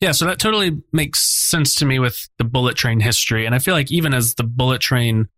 Yeah, 0.00 0.10
so 0.10 0.24
that 0.24 0.40
totally 0.40 0.82
makes 0.92 1.20
sense 1.20 1.76
to 1.76 1.86
me 1.86 2.00
with 2.00 2.28
the 2.38 2.44
bullet 2.44 2.76
train 2.76 2.98
history. 2.98 3.46
And 3.46 3.54
I 3.54 3.60
feel 3.60 3.74
like 3.74 3.92
even 3.92 4.12
as 4.12 4.34
the 4.34 4.42
bullet 4.42 4.80
train 4.80 5.28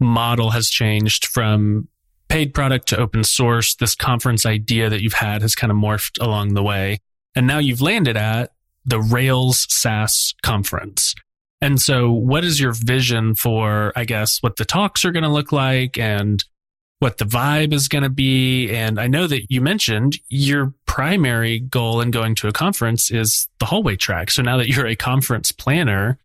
model 0.00 0.50
has 0.50 0.70
changed 0.70 1.26
from 1.26 1.88
paid 2.34 2.52
product 2.52 2.88
to 2.88 2.98
open 2.98 3.22
source, 3.22 3.76
this 3.76 3.94
conference 3.94 4.44
idea 4.44 4.90
that 4.90 5.00
you've 5.00 5.12
had 5.12 5.40
has 5.40 5.54
kind 5.54 5.70
of 5.70 5.76
morphed 5.76 6.20
along 6.20 6.54
the 6.54 6.64
way. 6.64 6.98
And 7.36 7.46
now 7.46 7.58
you've 7.58 7.80
landed 7.80 8.16
at 8.16 8.50
the 8.84 8.98
Rails 8.98 9.68
SaaS 9.70 10.34
conference. 10.42 11.14
And 11.60 11.80
so 11.80 12.10
what 12.10 12.42
is 12.42 12.58
your 12.58 12.72
vision 12.72 13.36
for, 13.36 13.92
I 13.94 14.04
guess, 14.04 14.42
what 14.42 14.56
the 14.56 14.64
talks 14.64 15.04
are 15.04 15.12
going 15.12 15.22
to 15.22 15.28
look 15.28 15.52
like 15.52 15.96
and 15.96 16.42
what 16.98 17.18
the 17.18 17.24
vibe 17.24 17.72
is 17.72 17.86
going 17.86 18.02
to 18.02 18.10
be. 18.10 18.68
And 18.68 18.98
I 18.98 19.06
know 19.06 19.28
that 19.28 19.48
you 19.48 19.60
mentioned 19.60 20.18
your 20.28 20.74
primary 20.86 21.60
goal 21.60 22.00
in 22.00 22.10
going 22.10 22.34
to 22.34 22.48
a 22.48 22.52
conference 22.52 23.12
is 23.12 23.46
the 23.60 23.66
hallway 23.66 23.94
track. 23.94 24.32
So 24.32 24.42
now 24.42 24.56
that 24.56 24.66
you're 24.66 24.88
a 24.88 24.96
conference 24.96 25.52
planner, 25.52 26.18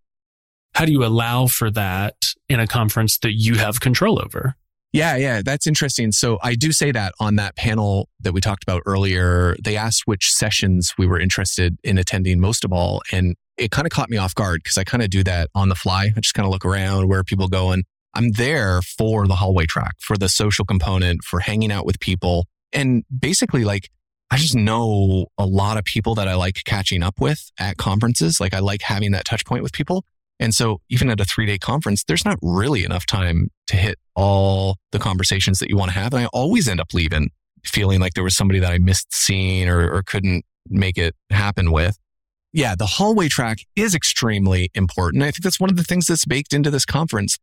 how 0.73 0.85
do 0.85 0.91
you 0.91 1.05
allow 1.05 1.45
for 1.45 1.69
that 1.69 2.15
in 2.47 2.59
a 2.59 2.65
conference 2.65 3.19
that 3.19 3.33
you 3.33 3.59
have 3.59 3.79
control 3.79 4.19
over? 4.19 4.55
Yeah, 4.91 5.17
yeah, 5.17 5.41
that's 5.45 5.67
interesting. 5.67 6.11
So 6.11 6.39
I 6.41 6.55
do 6.55 6.71
say 6.71 6.91
that 6.91 7.13
on 7.19 7.35
that 7.35 7.55
panel 7.55 8.09
that 8.21 8.33
we 8.33 8.41
talked 8.41 8.63
about 8.63 8.81
earlier, 8.87 9.55
they 9.63 9.77
asked 9.77 10.03
which 10.05 10.31
sessions 10.31 10.93
we 10.97 11.05
were 11.05 11.19
interested 11.19 11.77
in 11.83 11.99
attending 11.99 12.39
most 12.39 12.65
of 12.65 12.73
all. 12.73 13.01
And 13.11 13.35
it 13.57 13.69
kind 13.69 13.85
of 13.85 13.91
caught 13.91 14.09
me 14.09 14.17
off 14.17 14.33
guard 14.33 14.61
because 14.63 14.77
I 14.79 14.83
kind 14.83 15.03
of 15.03 15.11
do 15.11 15.23
that 15.25 15.49
on 15.53 15.69
the 15.69 15.75
fly. 15.75 16.05
I 16.15 16.19
just 16.19 16.33
kind 16.33 16.45
of 16.45 16.51
look 16.51 16.65
around 16.65 17.07
where 17.07 17.23
people 17.23 17.47
going. 17.47 17.83
I'm 18.15 18.31
there 18.31 18.81
for 18.81 19.27
the 19.27 19.35
hallway 19.35 19.67
track, 19.67 19.93
for 19.99 20.17
the 20.17 20.27
social 20.27 20.65
component, 20.65 21.23
for 21.23 21.39
hanging 21.39 21.71
out 21.71 21.85
with 21.85 21.99
people. 21.99 22.47
And 22.73 23.03
basically, 23.15 23.63
like, 23.63 23.89
I 24.31 24.37
just 24.37 24.55
know 24.55 25.27
a 25.37 25.45
lot 25.45 25.77
of 25.77 25.83
people 25.83 26.15
that 26.15 26.27
I 26.27 26.35
like 26.35 26.63
catching 26.65 27.03
up 27.03 27.19
with 27.19 27.51
at 27.59 27.77
conferences. 27.77 28.39
Like, 28.39 28.55
I 28.55 28.59
like 28.59 28.81
having 28.81 29.11
that 29.11 29.25
touch 29.25 29.45
point 29.45 29.61
with 29.61 29.73
people. 29.73 30.03
And 30.39 30.53
so, 30.53 30.79
even 30.89 31.09
at 31.09 31.19
a 31.19 31.25
three 31.25 31.45
day 31.45 31.57
conference, 31.57 32.03
there's 32.03 32.25
not 32.25 32.37
really 32.41 32.83
enough 32.83 33.05
time 33.05 33.49
to 33.67 33.75
hit 33.75 33.97
all 34.15 34.77
the 34.91 34.99
conversations 34.99 35.59
that 35.59 35.69
you 35.69 35.77
want 35.77 35.91
to 35.91 35.97
have. 35.97 36.13
And 36.13 36.23
I 36.23 36.27
always 36.27 36.67
end 36.67 36.79
up 36.79 36.93
leaving 36.93 37.29
feeling 37.65 37.99
like 37.99 38.13
there 38.13 38.23
was 38.23 38.37
somebody 38.37 38.59
that 38.59 38.71
I 38.71 38.77
missed 38.77 39.13
seeing 39.13 39.67
or, 39.67 39.93
or 39.93 40.01
couldn't 40.03 40.45
make 40.69 40.97
it 40.97 41.15
happen 41.29 41.71
with. 41.71 41.97
Yeah, 42.53 42.75
the 42.75 42.85
hallway 42.85 43.27
track 43.27 43.59
is 43.75 43.93
extremely 43.93 44.71
important. 44.73 45.23
I 45.23 45.27
think 45.27 45.43
that's 45.43 45.59
one 45.59 45.69
of 45.69 45.75
the 45.75 45.83
things 45.83 46.07
that's 46.07 46.25
baked 46.25 46.53
into 46.53 46.71
this 46.71 46.85
conference 46.85 47.37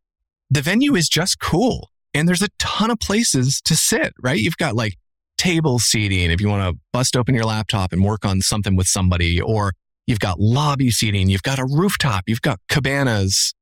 the 0.49 0.61
venue 0.61 0.95
is 0.95 1.09
just 1.09 1.39
cool. 1.39 1.89
And 2.13 2.27
there's 2.27 2.41
a 2.41 2.47
ton 2.57 2.89
of 2.89 2.99
places 2.99 3.61
to 3.65 3.75
sit, 3.75 4.13
right? 4.21 4.39
You've 4.39 4.57
got 4.57 4.75
like 4.75 4.95
table 5.37 5.77
seating 5.77 6.31
if 6.31 6.41
you 6.41 6.47
want 6.47 6.63
to 6.73 6.79
bust 6.93 7.15
open 7.15 7.35
your 7.35 7.43
laptop 7.43 7.93
and 7.93 8.03
work 8.03 8.25
on 8.25 8.41
something 8.41 8.75
with 8.75 8.87
somebody, 8.87 9.41
or 9.41 9.73
you've 10.07 10.19
got 10.19 10.39
lobby 10.39 10.89
seating, 10.89 11.29
you've 11.29 11.43
got 11.43 11.59
a 11.59 11.65
rooftop, 11.65 12.23
you've 12.27 12.41
got 12.41 12.59
cabanas 12.69 13.53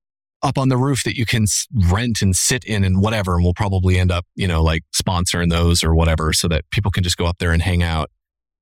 up 0.42 0.58
on 0.58 0.70
the 0.70 0.78
roof 0.78 1.04
that 1.04 1.18
you 1.18 1.26
can 1.26 1.46
rent 1.90 2.22
and 2.22 2.36
sit 2.36 2.64
in 2.64 2.84
and 2.84 3.02
whatever. 3.02 3.36
And 3.36 3.44
we'll 3.44 3.54
probably 3.54 3.98
end 3.98 4.12
up, 4.12 4.26
you 4.36 4.48
know, 4.48 4.62
like 4.64 4.84
sponsoring 4.96 5.50
those 5.50 5.84
or 5.84 5.96
whatever 5.96 6.34
so 6.34 6.48
that 6.48 6.70
people 6.72 6.92
can 6.92 7.04
just 7.04 7.18
go 7.18 7.26
up 7.26 7.38
there 7.40 7.52
and 7.52 7.62
hang 7.62 7.82
out. 7.82 8.12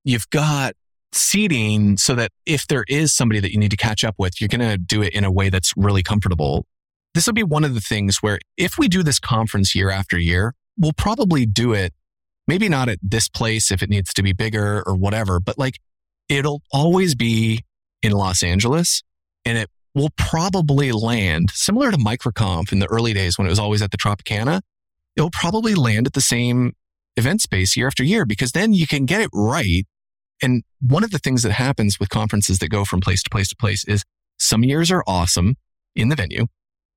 You've 0.02 0.28
got 0.30 0.74
seating 1.12 1.96
so 1.96 2.14
that 2.14 2.32
if 2.46 2.66
there 2.66 2.84
is 2.88 3.14
somebody 3.14 3.38
that 3.40 3.52
you 3.52 3.58
need 3.58 3.70
to 3.70 3.76
catch 3.76 4.02
up 4.02 4.14
with, 4.18 4.40
you're 4.40 4.48
going 4.48 4.68
to 4.68 4.78
do 4.78 5.02
it 5.02 5.12
in 5.12 5.24
a 5.24 5.30
way 5.30 5.50
that's 5.50 5.72
really 5.76 6.02
comfortable 6.02 6.66
this 7.14 7.26
will 7.26 7.34
be 7.34 7.44
one 7.44 7.64
of 7.64 7.74
the 7.74 7.80
things 7.80 8.18
where 8.20 8.38
if 8.56 8.76
we 8.76 8.88
do 8.88 9.02
this 9.02 9.18
conference 9.18 9.74
year 9.74 9.88
after 9.88 10.18
year, 10.18 10.54
we'll 10.76 10.92
probably 10.92 11.46
do 11.46 11.72
it 11.72 11.94
maybe 12.46 12.68
not 12.68 12.88
at 12.88 12.98
this 13.00 13.28
place 13.28 13.70
if 13.70 13.82
it 13.82 13.88
needs 13.88 14.12
to 14.12 14.22
be 14.22 14.32
bigger 14.32 14.82
or 14.86 14.94
whatever, 14.94 15.40
but 15.40 15.56
like 15.56 15.78
it'll 16.28 16.60
always 16.72 17.14
be 17.14 17.64
in 18.04 18.12
Los 18.12 18.42
Angeles 18.42 19.02
and 19.44 19.58
it 19.58 19.70
will 19.94 20.10
probably 20.16 20.92
land 20.92 21.50
similar 21.52 21.90
to 21.90 21.96
MicroConf 21.96 22.72
in 22.72 22.78
the 22.78 22.86
early 22.86 23.12
days 23.12 23.38
when 23.38 23.46
it 23.46 23.50
was 23.50 23.58
always 23.58 23.80
at 23.80 23.90
the 23.90 23.96
Tropicana. 23.96 24.60
It'll 25.16 25.30
probably 25.30 25.74
land 25.74 26.06
at 26.06 26.12
the 26.12 26.20
same 26.20 26.72
event 27.16 27.40
space 27.40 27.76
year 27.76 27.86
after 27.86 28.02
year 28.02 28.26
because 28.26 28.52
then 28.52 28.72
you 28.74 28.86
can 28.86 29.06
get 29.06 29.20
it 29.20 29.30
right. 29.32 29.86
And 30.42 30.64
one 30.80 31.04
of 31.04 31.12
the 31.12 31.18
things 31.18 31.42
that 31.44 31.52
happens 31.52 31.98
with 31.98 32.08
conferences 32.08 32.58
that 32.58 32.68
go 32.68 32.84
from 32.84 33.00
place 33.00 33.22
to 33.22 33.30
place 33.30 33.48
to 33.48 33.56
place 33.56 33.84
is 33.86 34.04
some 34.38 34.64
years 34.64 34.90
are 34.90 35.04
awesome 35.06 35.56
in 35.94 36.08
the 36.08 36.16
venue 36.16 36.46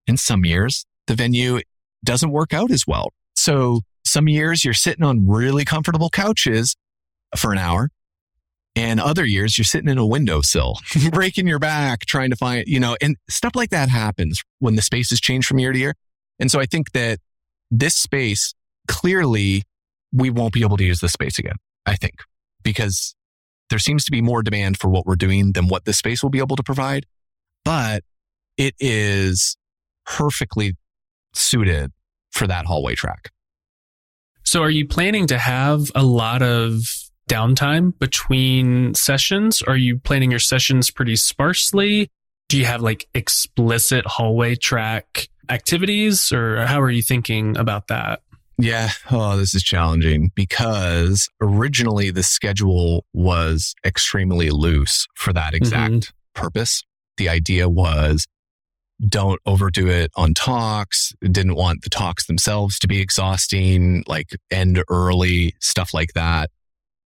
and 0.07 0.19
some 0.19 0.43
years, 0.43 0.85
the 1.05 1.15
venue 1.15 1.61
doesn't 2.03 2.31
work 2.31 2.53
out 2.53 2.71
as 2.71 2.85
well. 2.87 3.13
So 3.35 3.81
some 4.05 4.27
years 4.27 4.65
you're 4.65 4.73
sitting 4.73 5.03
on 5.03 5.27
really 5.27 5.65
comfortable 5.65 6.09
couches 6.09 6.75
for 7.35 7.51
an 7.51 7.59
hour. 7.59 7.89
And 8.77 8.99
other 8.99 9.25
years 9.25 9.57
you're 9.57 9.65
sitting 9.65 9.89
in 9.89 9.97
a 9.97 10.05
windowsill, 10.05 10.75
breaking 11.11 11.47
your 11.47 11.57
back, 11.57 12.05
trying 12.05 12.29
to 12.29 12.35
find, 12.35 12.63
you 12.67 12.79
know, 12.79 12.95
and 13.01 13.17
stuff 13.27 13.53
like 13.55 13.71
that 13.71 13.89
happens 13.89 14.43
when 14.59 14.75
the 14.75 14.83
spaces 14.83 15.19
change 15.19 15.47
from 15.47 15.57
year 15.57 15.73
to 15.73 15.79
year. 15.79 15.95
And 16.39 16.51
so 16.51 16.59
I 16.59 16.67
think 16.67 16.91
that 16.91 17.17
this 17.71 17.95
space 17.95 18.53
clearly 18.87 19.63
we 20.13 20.29
won't 20.29 20.53
be 20.53 20.61
able 20.61 20.77
to 20.77 20.83
use 20.83 20.99
this 20.99 21.13
space 21.13 21.39
again, 21.39 21.55
I 21.87 21.95
think, 21.95 22.19
because 22.63 23.15
there 23.71 23.79
seems 23.79 24.05
to 24.05 24.11
be 24.11 24.21
more 24.21 24.43
demand 24.43 24.77
for 24.77 24.89
what 24.89 25.07
we're 25.07 25.15
doing 25.15 25.53
than 25.53 25.67
what 25.67 25.85
this 25.85 25.97
space 25.97 26.21
will 26.21 26.29
be 26.29 26.39
able 26.39 26.55
to 26.55 26.63
provide. 26.63 27.07
But 27.65 28.03
it 28.57 28.75
is 28.79 29.57
perfectly 30.05 30.75
suited 31.33 31.91
for 32.31 32.45
that 32.45 32.67
hallway 32.67 32.93
track. 32.93 33.31
So, 34.43 34.61
are 34.61 34.69
you 34.69 34.87
planning 34.87 35.25
to 35.27 35.39
have 35.39 35.91
a 35.95 36.03
lot 36.03 36.43
of 36.43 37.06
downtime 37.27 37.97
between 37.99 38.93
sessions? 38.93 39.61
Are 39.61 39.77
you 39.77 39.97
planning 39.97 40.31
your 40.31 40.39
sessions 40.39 40.91
pretty 40.91 41.15
sparsely? 41.15 42.09
Do 42.49 42.57
you 42.57 42.65
have 42.65 42.81
like 42.81 43.07
explicit 43.13 44.05
hallway 44.05 44.55
track 44.55 45.29
activities, 45.49 46.31
or 46.31 46.65
how 46.65 46.81
are 46.81 46.91
you 46.91 47.01
thinking 47.01 47.57
about 47.57 47.87
that? 47.87 48.21
Yeah. 48.57 48.89
Oh, 49.11 49.37
this 49.37 49.53
is 49.53 49.61
challenging 49.63 50.31
because 50.33 51.29
originally 51.41 52.09
the 52.09 52.23
schedule 52.23 53.05
was 53.13 53.75
extremely 53.85 54.49
loose 54.49 55.05
for 55.15 55.31
that 55.33 55.53
exact 55.53 55.93
mm-hmm. 55.93 56.41
purpose. 56.41 56.83
The 57.17 57.29
idea 57.29 57.69
was 57.69 58.25
don't 59.07 59.39
overdo 59.45 59.87
it 59.87 60.11
on 60.15 60.33
talks. 60.33 61.13
Didn't 61.21 61.55
want 61.55 61.83
the 61.83 61.89
talks 61.89 62.25
themselves 62.25 62.79
to 62.79 62.87
be 62.87 62.99
exhausting, 62.99 64.03
like 64.07 64.29
end 64.49 64.83
early, 64.89 65.53
stuff 65.59 65.93
like 65.93 66.13
that. 66.13 66.49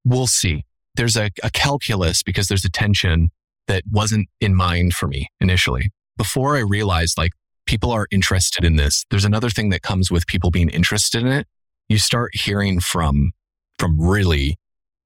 We'll 0.04 0.28
see. 0.28 0.66
There's 0.96 1.16
a, 1.16 1.30
a 1.44 1.50
calculus 1.50 2.24
because 2.24 2.48
there's 2.48 2.66
a 2.66 2.70
tension 2.70 3.32
that 3.68 3.84
wasn't 3.90 4.28
in 4.40 4.56
mind 4.56 4.94
for 4.94 5.08
me 5.08 5.28
initially. 5.40 5.92
Before 6.18 6.58
I 6.58 6.60
realized 6.60 7.18
like 7.18 7.32
people 7.66 7.92
are 7.92 8.08
interested 8.12 8.66
in 8.66 8.76
this, 8.76 9.06
there's 9.10 9.26
another 9.26 9.50
thing 9.50 9.70
that 9.70 9.82
comes 9.82 10.12
with 10.12 10.28
people 10.28 10.52
being 10.52 10.70
interested 10.70 11.22
in 11.22 11.28
it. 11.28 11.48
You 11.88 11.98
start 11.98 12.36
hearing 12.36 12.80
from, 12.80 13.32
from 13.80 14.00
really 14.00 14.58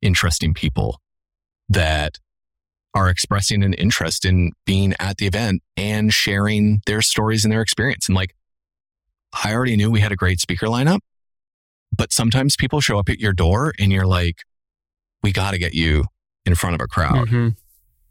interesting 0.01 0.53
people 0.53 0.99
that 1.69 2.19
are 2.93 3.09
expressing 3.09 3.63
an 3.63 3.73
interest 3.73 4.23
in 4.23 4.53
being 4.65 4.93
at 4.99 5.17
the 5.17 5.27
event 5.27 5.61
and 5.75 6.13
sharing 6.13 6.81
their 6.85 7.01
stories 7.01 7.43
and 7.43 7.51
their 7.51 7.61
experience. 7.61 8.07
And 8.07 8.15
like, 8.15 8.33
I 9.43 9.53
already 9.53 9.75
knew 9.75 9.91
we 9.91 9.99
had 9.99 10.13
a 10.13 10.15
great 10.15 10.39
speaker 10.39 10.67
lineup, 10.67 10.99
but 11.95 12.13
sometimes 12.13 12.55
people 12.55 12.79
show 12.79 12.97
up 12.97 13.09
at 13.09 13.19
your 13.19 13.33
door 13.33 13.73
and 13.77 13.91
you're 13.91 14.07
like, 14.07 14.37
we 15.25 15.31
got 15.31 15.51
to 15.51 15.57
get 15.57 15.73
you 15.73 16.05
in 16.45 16.53
front 16.53 16.75
of 16.75 16.81
a 16.81 16.87
crowd. 16.87 17.27
Mm-hmm. 17.27 17.49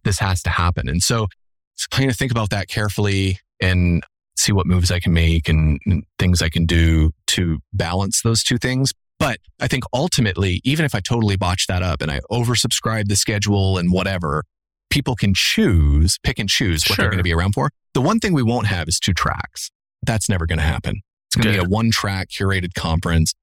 This 0.03 0.19
has 0.19 0.43
to 0.43 0.51
happen. 0.51 0.89
And 0.89 1.01
so, 1.01 1.29
so 1.77 1.87
kind 1.93 2.11
of 2.11 2.17
think 2.17 2.33
about 2.33 2.51
that 2.51 2.67
carefully 2.67 3.39
and 3.63 4.03
see 4.37 4.51
what 4.51 4.67
moves 4.67 4.91
I 4.91 4.99
can 4.99 5.13
make 5.13 5.49
and, 5.49 5.79
and 5.87 6.03
things 6.19 6.43
I 6.43 6.49
can 6.49 6.67
do 6.67 7.13
to 7.29 7.61
balance 7.73 8.23
those 8.23 8.43
two 8.43 8.59
things. 8.59 8.93
But 9.21 9.39
I 9.61 9.69
think 9.69 9.85
ultimately, 9.93 10.61
even 10.65 10.85
if 10.85 10.93
I 10.93 10.99
totally 10.99 11.37
botch 11.37 11.69
that 11.69 11.85
up 11.85 12.03
and 12.03 12.11
I 12.11 12.19
oversubscribe 12.33 13.07
the 13.07 13.15
schedule 13.15 13.79
and 13.79 13.93
whatever, 13.93 14.43
people 14.91 15.15
can 15.15 15.35
choose, 15.37 16.19
pick 16.25 16.41
and 16.41 16.49
choose 16.49 16.85
what 16.89 16.99
they're 16.99 17.11
going 17.11 17.19
to 17.19 17.23
be 17.23 17.33
around 17.33 17.53
for. 17.53 17.71
The 17.95 18.01
one 18.01 18.19
thing 18.19 18.33
we 18.33 18.43
won't 18.43 18.67
have 18.67 18.89
is 18.89 18.99
two 18.99 19.15
tracks. 19.15 19.71
That's 20.03 20.29
never 20.29 20.47
going 20.47 20.59
to 20.59 20.65
happen. 20.65 21.01
It's 21.29 21.37
going 21.37 21.55
to 21.55 21.63
be 21.63 21.65
a 21.65 21.69
one 21.69 21.93
track 21.93 22.29
curated 22.29 22.75
conference 22.75 23.35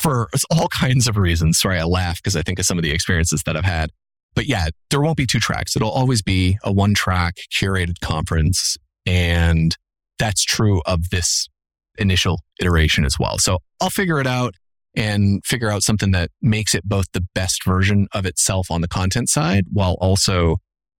for 0.00 0.28
all 0.50 0.68
kinds 0.68 1.06
of 1.06 1.16
reasons. 1.16 1.60
Sorry, 1.60 1.78
I 1.78 1.84
laugh 1.84 2.16
because 2.16 2.36
I 2.36 2.42
think 2.42 2.58
of 2.58 2.64
some 2.64 2.78
of 2.78 2.82
the 2.82 2.90
experiences 2.90 3.42
that 3.44 3.56
I've 3.56 3.64
had. 3.64 3.90
But 4.34 4.46
yeah, 4.46 4.68
there 4.90 5.00
won't 5.00 5.16
be 5.16 5.26
two 5.26 5.40
tracks. 5.40 5.76
It'll 5.76 5.90
always 5.90 6.22
be 6.22 6.56
a 6.62 6.72
one 6.72 6.94
track 6.94 7.36
curated 7.52 8.00
conference. 8.00 8.76
And 9.06 9.76
that's 10.18 10.44
true 10.44 10.82
of 10.86 11.10
this 11.10 11.48
initial 11.98 12.40
iteration 12.60 13.04
as 13.04 13.16
well. 13.18 13.38
So 13.38 13.58
I'll 13.80 13.90
figure 13.90 14.20
it 14.20 14.26
out 14.26 14.54
and 14.94 15.44
figure 15.44 15.70
out 15.70 15.82
something 15.82 16.10
that 16.12 16.30
makes 16.40 16.74
it 16.74 16.84
both 16.84 17.06
the 17.12 17.24
best 17.34 17.64
version 17.64 18.08
of 18.12 18.26
itself 18.26 18.70
on 18.70 18.80
the 18.80 18.88
content 18.88 19.28
side 19.28 19.64
while 19.72 19.96
also 20.00 20.56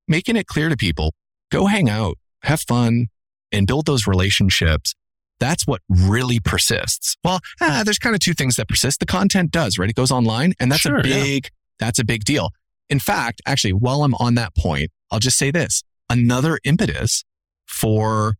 making 0.06 0.36
it 0.36 0.46
clear 0.46 0.68
to 0.68 0.76
people 0.76 1.12
go 1.50 1.66
hang 1.66 1.88
out, 1.88 2.16
have 2.42 2.60
fun, 2.60 3.06
and 3.52 3.66
build 3.66 3.86
those 3.86 4.06
relationships. 4.06 4.94
That's 5.40 5.66
what 5.66 5.80
really 5.88 6.38
persists. 6.38 7.16
Well, 7.24 7.40
ah, 7.60 7.82
there's 7.84 7.98
kind 7.98 8.14
of 8.14 8.20
two 8.20 8.34
things 8.34 8.56
that 8.56 8.68
persist. 8.68 9.00
The 9.00 9.06
content 9.06 9.50
does, 9.50 9.78
right? 9.78 9.90
It 9.90 9.96
goes 9.96 10.12
online, 10.12 10.52
and 10.60 10.70
that's 10.70 10.82
Sure, 10.82 10.98
a 10.98 11.06
yeah. 11.06 11.14
big, 11.14 11.48
that's 11.78 11.98
a 11.98 12.04
big 12.04 12.24
deal. 12.24 12.50
In 12.88 13.00
fact, 13.00 13.40
actually, 13.46 13.72
while 13.72 14.04
I'm 14.04 14.14
on 14.16 14.34
that 14.34 14.54
point, 14.54 14.90
I'll 15.10 15.18
just 15.18 15.38
say 15.38 15.50
this 15.50 15.82
another 16.08 16.58
impetus 16.64 17.24
for 17.66 18.34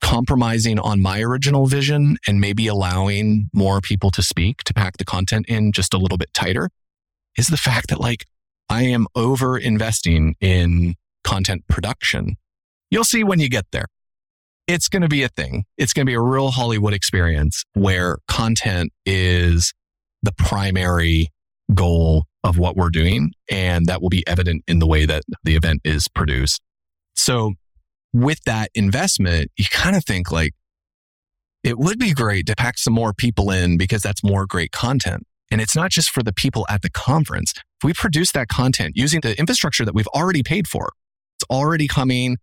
compromising 0.00 0.78
on 0.78 1.00
my 1.00 1.20
original 1.20 1.66
vision 1.66 2.16
and 2.26 2.40
maybe 2.40 2.66
allowing 2.66 3.48
more 3.52 3.80
people 3.80 4.10
to 4.10 4.22
speak 4.22 4.62
to 4.64 4.74
pack 4.74 4.96
the 4.98 5.04
content 5.04 5.46
in 5.48 5.72
just 5.72 5.94
a 5.94 5.98
little 5.98 6.18
bit 6.18 6.32
tighter 6.34 6.68
is 7.36 7.48
the 7.48 7.56
fact 7.56 7.88
that 7.88 8.00
like 8.00 8.26
I 8.68 8.82
am 8.82 9.06
over 9.14 9.56
investing 9.58 10.36
in 10.40 10.94
content 11.24 11.66
production. 11.68 12.36
You'll 12.90 13.04
see 13.04 13.24
when 13.24 13.40
you 13.40 13.48
get 13.48 13.66
there. 13.72 13.86
It's 14.66 14.88
going 14.88 15.02
to 15.02 15.08
be 15.08 15.22
a 15.22 15.28
thing. 15.28 15.64
It's 15.76 15.92
going 15.92 16.06
to 16.06 16.10
be 16.10 16.14
a 16.14 16.20
real 16.20 16.50
Hollywood 16.50 16.94
experience 16.94 17.64
where 17.74 18.18
content 18.28 18.92
is 19.04 19.74
the 20.22 20.32
primary 20.32 21.28
goal 21.74 22.24
of 22.42 22.58
what 22.58 22.76
we're 22.76 22.90
doing. 22.90 23.32
And 23.50 23.86
that 23.86 24.02
will 24.02 24.10
be 24.10 24.26
evident 24.26 24.64
in 24.66 24.78
the 24.78 24.86
way 24.86 25.06
that 25.06 25.22
the 25.42 25.56
event 25.56 25.80
is 25.84 26.08
produced. 26.08 26.60
So 27.14 27.54
with 28.12 28.40
that 28.46 28.70
investment, 28.74 29.50
you 29.56 29.64
kind 29.70 29.96
of 29.96 30.04
think 30.04 30.30
like 30.30 30.52
it 31.62 31.78
would 31.78 31.98
be 31.98 32.12
great 32.12 32.46
to 32.46 32.54
pack 32.54 32.78
some 32.78 32.92
more 32.92 33.12
people 33.12 33.50
in 33.50 33.78
because 33.78 34.02
that's 34.02 34.22
more 34.22 34.46
great 34.46 34.70
content. 34.70 35.26
And 35.50 35.60
it's 35.60 35.76
not 35.76 35.90
just 35.90 36.10
for 36.10 36.22
the 36.22 36.32
people 36.32 36.66
at 36.68 36.82
the 36.82 36.90
conference. 36.90 37.52
If 37.56 37.84
we 37.84 37.92
produce 37.92 38.32
that 38.32 38.48
content 38.48 38.92
using 38.96 39.20
the 39.20 39.38
infrastructure 39.38 39.84
that 39.84 39.94
we've 39.94 40.08
already 40.08 40.42
paid 40.42 40.68
for, 40.68 40.92
it's 41.36 41.44
already 41.50 41.86
coming. 41.86 42.38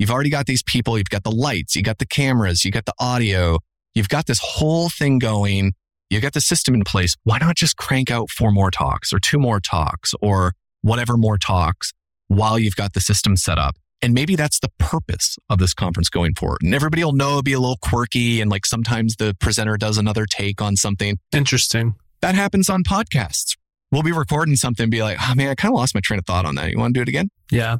You've 0.00 0.10
already 0.10 0.30
got 0.30 0.46
these 0.46 0.62
people. 0.62 0.96
You've 0.96 1.10
got 1.10 1.24
the 1.24 1.30
lights. 1.30 1.76
You 1.76 1.82
got 1.82 1.98
the 1.98 2.06
cameras. 2.06 2.64
You 2.64 2.70
got 2.70 2.86
the 2.86 2.94
audio. 2.98 3.58
You've 3.94 4.08
got 4.08 4.24
this 4.24 4.40
whole 4.42 4.88
thing 4.88 5.18
going. 5.18 5.74
You've 6.08 6.22
got 6.22 6.32
the 6.32 6.40
system 6.40 6.74
in 6.74 6.84
place. 6.84 7.14
Why 7.24 7.36
not 7.36 7.54
just 7.54 7.76
crank 7.76 8.10
out 8.10 8.30
four 8.30 8.50
more 8.50 8.70
talks 8.70 9.12
or 9.12 9.18
two 9.18 9.38
more 9.38 9.60
talks 9.60 10.14
or 10.22 10.54
whatever 10.80 11.18
more 11.18 11.36
talks 11.36 11.92
while 12.28 12.58
you've 12.58 12.76
got 12.76 12.94
the 12.94 13.02
system 13.02 13.36
set 13.36 13.58
up? 13.58 13.76
And 14.00 14.14
maybe 14.14 14.36
that's 14.36 14.58
the 14.60 14.70
purpose 14.78 15.36
of 15.50 15.58
this 15.58 15.74
conference 15.74 16.08
going 16.08 16.34
forward. 16.34 16.60
And 16.62 16.74
everybody 16.74 17.04
will 17.04 17.12
know 17.12 17.28
it'll 17.28 17.42
be 17.42 17.52
a 17.52 17.60
little 17.60 17.76
quirky. 17.82 18.40
And 18.40 18.50
like 18.50 18.64
sometimes 18.64 19.16
the 19.16 19.36
presenter 19.38 19.76
does 19.76 19.98
another 19.98 20.24
take 20.24 20.62
on 20.62 20.76
something. 20.76 21.18
Interesting. 21.30 21.94
That 22.22 22.34
happens 22.34 22.70
on 22.70 22.84
podcasts. 22.84 23.58
We'll 23.92 24.02
be 24.02 24.12
recording 24.12 24.56
something 24.56 24.84
and 24.84 24.90
be 24.90 25.02
like, 25.02 25.18
oh 25.20 25.34
man, 25.34 25.50
I 25.50 25.54
kind 25.56 25.74
of 25.74 25.78
lost 25.78 25.94
my 25.94 26.00
train 26.00 26.18
of 26.18 26.24
thought 26.24 26.46
on 26.46 26.54
that. 26.54 26.70
You 26.70 26.78
want 26.78 26.94
to 26.94 26.98
do 26.98 27.02
it 27.02 27.08
again? 27.08 27.28
Yeah. 27.50 27.78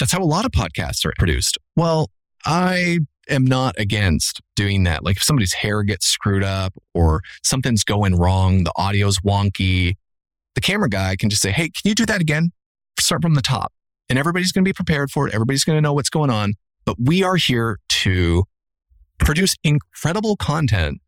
That's 0.00 0.12
how 0.12 0.22
a 0.22 0.24
lot 0.24 0.44
of 0.44 0.50
podcasts 0.50 1.04
are 1.04 1.12
produced. 1.18 1.58
Well, 1.76 2.10
I 2.44 3.00
am 3.28 3.44
not 3.44 3.78
against 3.78 4.40
doing 4.56 4.84
that. 4.84 5.04
Like 5.04 5.18
if 5.18 5.22
somebody's 5.22 5.52
hair 5.52 5.82
gets 5.82 6.06
screwed 6.06 6.42
up 6.42 6.74
or 6.94 7.20
something's 7.44 7.84
going 7.84 8.16
wrong, 8.16 8.64
the 8.64 8.72
audio's 8.76 9.18
wonky, 9.20 9.94
the 10.54 10.60
camera 10.60 10.88
guy 10.88 11.16
can 11.16 11.30
just 11.30 11.42
say, 11.42 11.52
Hey, 11.52 11.64
can 11.68 11.88
you 11.88 11.94
do 11.94 12.06
that 12.06 12.20
again? 12.20 12.50
Start 12.98 13.22
from 13.22 13.34
the 13.34 13.42
top. 13.42 13.72
And 14.08 14.18
everybody's 14.18 14.50
going 14.50 14.64
to 14.64 14.68
be 14.68 14.72
prepared 14.72 15.10
for 15.10 15.28
it. 15.28 15.34
Everybody's 15.34 15.64
going 15.64 15.76
to 15.76 15.82
know 15.82 15.92
what's 15.92 16.10
going 16.10 16.30
on. 16.30 16.54
But 16.84 16.96
we 16.98 17.22
are 17.22 17.36
here 17.36 17.78
to 17.88 18.44
produce 19.18 19.54
incredible 19.62 20.36
content 20.36 21.00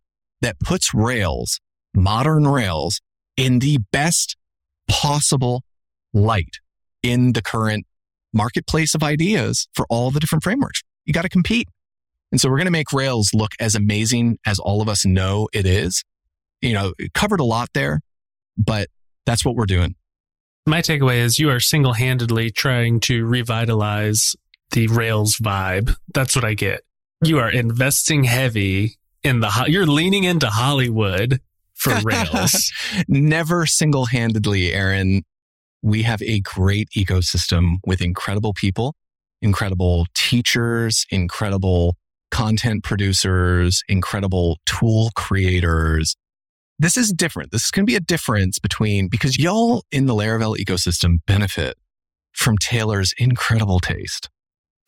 that 0.43 0.61
puts 0.61 0.95
Rails, 0.95 1.61
modern 1.95 2.47
Rails, 2.47 3.01
in 3.37 3.59
the 3.59 3.79
best 3.91 4.37
possible 4.89 5.65
light 6.13 6.59
in 7.03 7.33
the 7.33 7.43
current 7.43 7.87
marketplace 8.33 8.95
of 8.95 9.03
ideas 9.03 9.69
for 9.75 9.87
all 9.89 10.11
the 10.11 10.21
different 10.21 10.45
frameworks. 10.45 10.83
You 11.05 11.13
got 11.13 11.23
to 11.23 11.29
compete. 11.29 11.69
And 12.31 12.41
so 12.41 12.49
we're 12.49 12.57
going 12.57 12.67
to 12.67 12.73
make 12.73 12.93
Rails 12.93 13.31
look 13.35 13.53
as 13.61 13.75
amazing 13.75 14.39
as 14.47 14.59
all 14.59 14.81
of 14.81 14.89
us 14.89 15.05
know 15.05 15.49
it 15.53 15.67
is. 15.67 16.03
You 16.61 16.73
know, 16.73 16.95
covered 17.15 17.41
a 17.41 17.45
lot 17.45 17.69
there, 17.75 18.01
but 18.57 18.89
that's 19.27 19.45
what 19.45 19.55
we're 19.55 19.67
doing. 19.67 19.97
My 20.67 20.81
takeaway 20.81 21.17
is 21.19 21.39
you 21.39 21.51
are 21.51 21.61
single 21.61 21.93
handedly 21.93 22.51
trying 22.51 23.01
to 23.01 23.27
revitalize 23.27 24.37
the 24.71 24.87
Rails 24.87 25.37
vibe. 25.37 25.95
That's 26.15 26.37
what 26.37 26.45
I 26.45 26.55
get. 26.55 26.83
You 27.23 27.39
are 27.39 27.51
investing 27.51 28.25
heavy 28.25 28.97
in 29.23 29.41
the, 29.41 29.51
ho- 29.51 29.67
you're 29.67 29.87
leaning 29.87 30.25
into 30.25 30.47
Hollywood 30.47 31.41
for 31.75 31.95
Rails. 32.05 32.73
Never 33.09 33.67
single 33.67 34.07
handedly, 34.07 34.73
Aaron. 34.73 35.23
We 35.83 36.03
have 36.03 36.23
a 36.23 36.41
great 36.41 36.89
ecosystem 36.97 37.77
with 37.85 38.01
incredible 38.01 38.55
people, 38.55 38.95
incredible 39.41 40.07
teachers, 40.15 41.07
incredible 41.11 41.97
content 42.31 42.85
producers, 42.85 43.83
incredible 43.89 44.59
tool 44.65 45.11
creators. 45.17 46.17
This 46.79 46.97
is 46.97 47.13
different. 47.13 47.51
This 47.53 47.65
is 47.65 47.71
going 47.71 47.85
to 47.87 47.91
be 47.91 47.97
a 47.97 48.01
difference 48.01 48.59
between 48.59 49.09
because 49.09 49.39
y'all 49.39 49.85
in 49.93 50.07
the 50.07 50.15
Laravel 50.15 50.57
ecosystem 50.57 51.19
benefit 51.27 51.77
from 52.33 52.57
Taylor's 52.59 53.13
incredible 53.19 53.79
taste. 53.81 54.31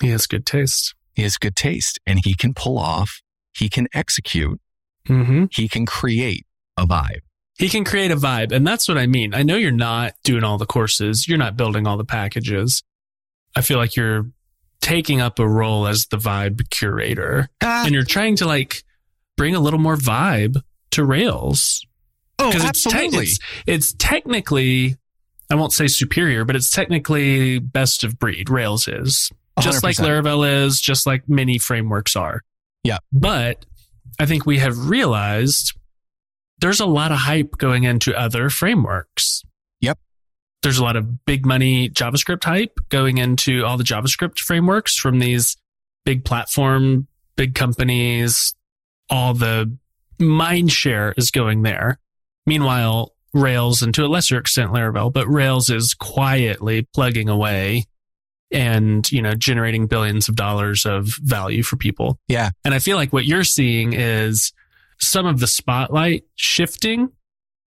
he 0.00 0.08
has 0.08 0.26
good 0.26 0.46
taste. 0.46 0.94
He 1.14 1.22
has 1.22 1.36
good 1.36 1.54
taste 1.54 2.00
and 2.06 2.20
he 2.24 2.34
can 2.34 2.54
pull 2.54 2.78
off, 2.78 3.20
he 3.52 3.68
can 3.68 3.86
execute, 3.94 4.60
Mm-hmm. 5.08 5.44
he 5.52 5.68
can 5.68 5.84
create 5.84 6.46
a 6.78 6.86
vibe. 6.86 7.20
He 7.58 7.68
can 7.68 7.84
create 7.84 8.10
a 8.10 8.16
vibe. 8.16 8.50
And 8.52 8.66
that's 8.66 8.88
what 8.88 8.98
I 8.98 9.06
mean. 9.06 9.32
I 9.34 9.42
know 9.44 9.56
you're 9.56 9.70
not 9.70 10.14
doing 10.24 10.42
all 10.42 10.58
the 10.58 10.66
courses. 10.66 11.28
You're 11.28 11.38
not 11.38 11.56
building 11.56 11.86
all 11.86 11.96
the 11.96 12.04
packages. 12.04 12.82
I 13.56 13.60
feel 13.60 13.78
like 13.78 13.94
you're 13.94 14.26
taking 14.80 15.20
up 15.20 15.38
a 15.38 15.48
role 15.48 15.86
as 15.86 16.06
the 16.06 16.16
vibe 16.16 16.68
curator 16.70 17.48
Ah, 17.62 17.84
and 17.84 17.94
you're 17.94 18.04
trying 18.04 18.36
to 18.36 18.46
like 18.46 18.82
bring 19.36 19.54
a 19.54 19.60
little 19.60 19.78
more 19.78 19.96
vibe 19.96 20.60
to 20.90 21.04
Rails. 21.04 21.86
oh, 22.38 22.50
Because 22.50 22.68
it's, 22.68 22.82
te- 22.82 22.90
absolutely. 22.90 23.22
it's, 23.24 23.38
it's 23.66 23.92
technically, 23.94 24.96
I 25.50 25.54
won't 25.54 25.72
say 25.72 25.86
superior, 25.86 26.44
but 26.44 26.56
it's 26.56 26.70
technically 26.70 27.60
best 27.60 28.02
of 28.04 28.18
breed. 28.18 28.50
Rails 28.50 28.88
is 28.88 29.30
just 29.60 29.84
like 29.84 29.96
100%. 29.96 30.04
Laravel 30.24 30.64
is, 30.66 30.80
just 30.80 31.06
like 31.06 31.28
many 31.28 31.58
frameworks 31.58 32.16
are. 32.16 32.42
Yeah. 32.82 32.98
But 33.12 33.64
I 34.18 34.26
think 34.26 34.44
we 34.44 34.58
have 34.58 34.88
realized 34.88 35.72
there's 36.64 36.80
a 36.80 36.86
lot 36.86 37.12
of 37.12 37.18
hype 37.18 37.58
going 37.58 37.84
into 37.84 38.18
other 38.18 38.48
frameworks. 38.48 39.42
Yep. 39.82 39.98
There's 40.62 40.78
a 40.78 40.82
lot 40.82 40.96
of 40.96 41.26
big 41.26 41.44
money 41.44 41.90
JavaScript 41.90 42.42
hype 42.42 42.78
going 42.88 43.18
into 43.18 43.66
all 43.66 43.76
the 43.76 43.84
JavaScript 43.84 44.38
frameworks 44.38 44.96
from 44.96 45.18
these 45.18 45.58
big 46.06 46.24
platform, 46.24 47.06
big 47.36 47.54
companies. 47.54 48.54
All 49.10 49.34
the 49.34 49.76
mind 50.18 50.72
share 50.72 51.12
is 51.18 51.30
going 51.30 51.64
there. 51.64 51.98
Meanwhile, 52.46 53.12
Rails 53.34 53.82
and 53.82 53.92
to 53.92 54.06
a 54.06 54.08
lesser 54.08 54.38
extent 54.38 54.70
Laravel, 54.72 55.12
but 55.12 55.28
Rails 55.28 55.68
is 55.68 55.92
quietly 55.92 56.88
plugging 56.94 57.28
away 57.28 57.84
and, 58.50 59.12
you 59.12 59.20
know, 59.20 59.34
generating 59.34 59.86
billions 59.86 60.30
of 60.30 60.36
dollars 60.36 60.86
of 60.86 61.08
value 61.22 61.62
for 61.62 61.76
people. 61.76 62.18
Yeah. 62.26 62.52
And 62.64 62.72
I 62.72 62.78
feel 62.78 62.96
like 62.96 63.12
what 63.12 63.26
you're 63.26 63.44
seeing 63.44 63.92
is 63.92 64.53
some 65.00 65.26
of 65.26 65.40
the 65.40 65.46
spotlight 65.46 66.24
shifting, 66.34 67.10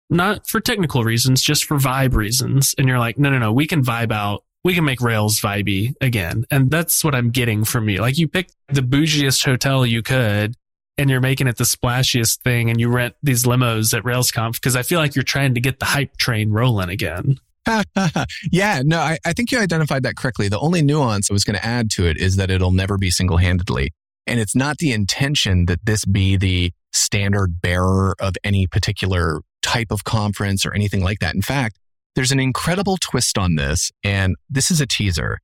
not 0.09 0.47
for 0.47 0.59
technical 0.59 1.03
reasons, 1.03 1.41
just 1.41 1.65
for 1.65 1.77
vibe 1.77 2.15
reasons. 2.15 2.75
And 2.77 2.87
you're 2.87 2.99
like, 2.99 3.17
no, 3.17 3.29
no, 3.29 3.39
no, 3.39 3.53
we 3.53 3.67
can 3.67 3.83
vibe 3.83 4.11
out 4.11 4.43
we 4.63 4.73
can 4.73 4.85
make 4.85 5.01
Rails 5.01 5.39
vibey 5.41 5.93
again. 6.01 6.45
And 6.49 6.71
that's 6.71 7.03
what 7.03 7.15
I'm 7.15 7.31
getting 7.31 7.65
from 7.65 7.89
you. 7.89 7.99
Like 7.99 8.17
you 8.17 8.27
picked 8.27 8.55
the 8.69 8.81
bougiest 8.81 9.43
hotel 9.43 9.85
you 9.85 10.01
could 10.01 10.55
and 10.97 11.09
you're 11.09 11.21
making 11.21 11.47
it 11.47 11.57
the 11.57 11.63
splashiest 11.63 12.41
thing 12.41 12.69
and 12.69 12.79
you 12.79 12.89
rent 12.89 13.15
these 13.21 13.43
limos 13.43 13.95
at 13.97 14.03
RailsConf 14.03 14.53
because 14.53 14.75
I 14.75 14.83
feel 14.83 14.99
like 14.99 15.15
you're 15.15 15.23
trying 15.23 15.55
to 15.55 15.61
get 15.61 15.79
the 15.79 15.85
hype 15.85 16.17
train 16.17 16.51
rolling 16.51 16.89
again. 16.89 17.39
yeah, 18.51 18.81
no, 18.83 18.99
I, 18.99 19.17
I 19.25 19.33
think 19.33 19.51
you 19.51 19.59
identified 19.59 20.03
that 20.03 20.15
correctly. 20.17 20.49
The 20.49 20.59
only 20.59 20.81
nuance 20.81 21.29
I 21.29 21.33
was 21.33 21.43
going 21.43 21.57
to 21.57 21.65
add 21.65 21.89
to 21.91 22.05
it 22.05 22.17
is 22.17 22.35
that 22.35 22.49
it'll 22.49 22.71
never 22.71 22.97
be 22.97 23.09
single 23.09 23.37
handedly. 23.37 23.93
And 24.25 24.39
it's 24.39 24.55
not 24.55 24.77
the 24.77 24.91
intention 24.91 25.65
that 25.65 25.85
this 25.85 26.05
be 26.05 26.37
the 26.37 26.71
standard 26.91 27.61
bearer 27.61 28.15
of 28.19 28.35
any 28.43 28.67
particular 28.67 29.41
type 29.61 29.91
of 29.91 30.03
conference 30.03 30.65
or 30.65 30.73
anything 30.73 31.03
like 31.03 31.19
that. 31.19 31.35
In 31.35 31.41
fact, 31.41 31.77
there's 32.15 32.31
an 32.31 32.39
incredible 32.39 32.97
twist 32.97 33.37
on 33.37 33.55
this, 33.55 33.91
and 34.03 34.35
this 34.49 34.69
is 34.69 34.79
a 34.79 34.85
teaser. 34.87 35.39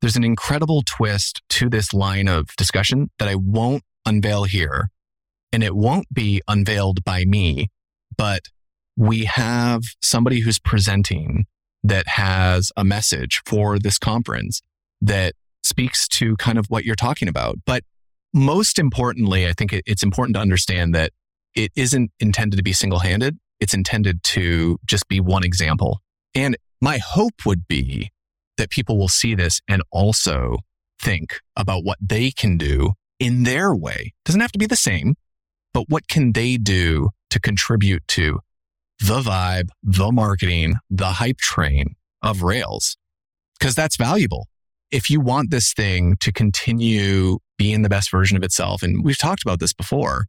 There's 0.00 0.16
an 0.16 0.24
incredible 0.24 0.82
twist 0.82 1.42
to 1.50 1.68
this 1.68 1.92
line 1.92 2.28
of 2.28 2.48
discussion 2.56 3.10
that 3.18 3.28
I 3.28 3.34
won't 3.34 3.82
unveil 4.04 4.44
here. 4.44 4.90
And 5.52 5.64
it 5.64 5.74
won't 5.74 6.12
be 6.12 6.42
unveiled 6.46 7.02
by 7.04 7.24
me, 7.24 7.68
but 8.16 8.42
we 8.96 9.24
have 9.24 9.82
somebody 10.00 10.40
who's 10.40 10.58
presenting 10.58 11.46
that 11.82 12.08
has 12.08 12.72
a 12.76 12.84
message 12.84 13.42
for 13.46 13.78
this 13.78 13.98
conference 13.98 14.60
that 15.00 15.34
speaks 15.62 16.08
to 16.08 16.36
kind 16.36 16.58
of 16.58 16.66
what 16.66 16.84
you're 16.84 16.94
talking 16.94 17.28
about. 17.28 17.56
But 17.64 17.84
most 18.36 18.78
importantly, 18.78 19.48
I 19.48 19.54
think 19.54 19.72
it's 19.72 20.02
important 20.02 20.36
to 20.36 20.40
understand 20.40 20.94
that 20.94 21.12
it 21.54 21.72
isn't 21.74 22.10
intended 22.20 22.58
to 22.58 22.62
be 22.62 22.74
single 22.74 22.98
handed. 22.98 23.38
It's 23.60 23.72
intended 23.72 24.22
to 24.24 24.78
just 24.84 25.08
be 25.08 25.20
one 25.20 25.42
example. 25.42 26.00
And 26.34 26.56
my 26.82 26.98
hope 26.98 27.46
would 27.46 27.66
be 27.66 28.10
that 28.58 28.68
people 28.68 28.98
will 28.98 29.08
see 29.08 29.34
this 29.34 29.62
and 29.66 29.82
also 29.90 30.58
think 31.00 31.40
about 31.56 31.82
what 31.82 31.96
they 32.00 32.30
can 32.30 32.58
do 32.58 32.92
in 33.18 33.44
their 33.44 33.74
way. 33.74 34.12
Doesn't 34.26 34.42
have 34.42 34.52
to 34.52 34.58
be 34.58 34.66
the 34.66 34.76
same, 34.76 35.14
but 35.72 35.86
what 35.88 36.06
can 36.06 36.32
they 36.32 36.58
do 36.58 37.08
to 37.30 37.40
contribute 37.40 38.06
to 38.08 38.40
the 39.00 39.20
vibe, 39.20 39.68
the 39.82 40.12
marketing, 40.12 40.74
the 40.90 41.06
hype 41.06 41.38
train 41.38 41.94
of 42.22 42.42
Rails? 42.42 42.98
Because 43.58 43.74
that's 43.74 43.96
valuable. 43.96 44.46
If 44.96 45.10
you 45.10 45.20
want 45.20 45.50
this 45.50 45.74
thing 45.74 46.16
to 46.20 46.32
continue 46.32 47.36
being 47.58 47.82
the 47.82 47.90
best 47.90 48.10
version 48.10 48.34
of 48.34 48.42
itself, 48.42 48.82
and 48.82 49.04
we've 49.04 49.18
talked 49.18 49.42
about 49.42 49.60
this 49.60 49.74
before, 49.74 50.24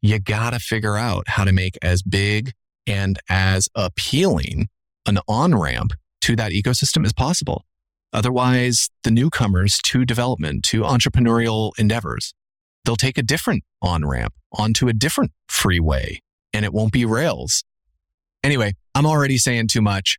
you 0.00 0.18
got 0.18 0.54
to 0.54 0.58
figure 0.58 0.96
out 0.96 1.28
how 1.28 1.44
to 1.44 1.52
make 1.52 1.76
as 1.82 2.02
big 2.02 2.52
and 2.86 3.18
as 3.28 3.68
appealing 3.74 4.68
an 5.04 5.18
on 5.28 5.54
ramp 5.54 5.92
to 6.22 6.34
that 6.34 6.52
ecosystem 6.52 7.04
as 7.04 7.12
possible. 7.12 7.66
Otherwise, 8.10 8.88
the 9.04 9.10
newcomers 9.10 9.78
to 9.84 10.06
development, 10.06 10.64
to 10.64 10.80
entrepreneurial 10.80 11.72
endeavors, 11.76 12.32
they'll 12.86 12.96
take 12.96 13.18
a 13.18 13.22
different 13.22 13.64
on 13.82 14.02
ramp 14.02 14.32
onto 14.50 14.88
a 14.88 14.94
different 14.94 15.32
freeway 15.46 16.22
and 16.54 16.64
it 16.64 16.72
won't 16.72 16.94
be 16.94 17.04
Rails. 17.04 17.64
Anyway, 18.42 18.72
I'm 18.94 19.04
already 19.04 19.36
saying 19.36 19.68
too 19.68 19.82
much. 19.82 20.16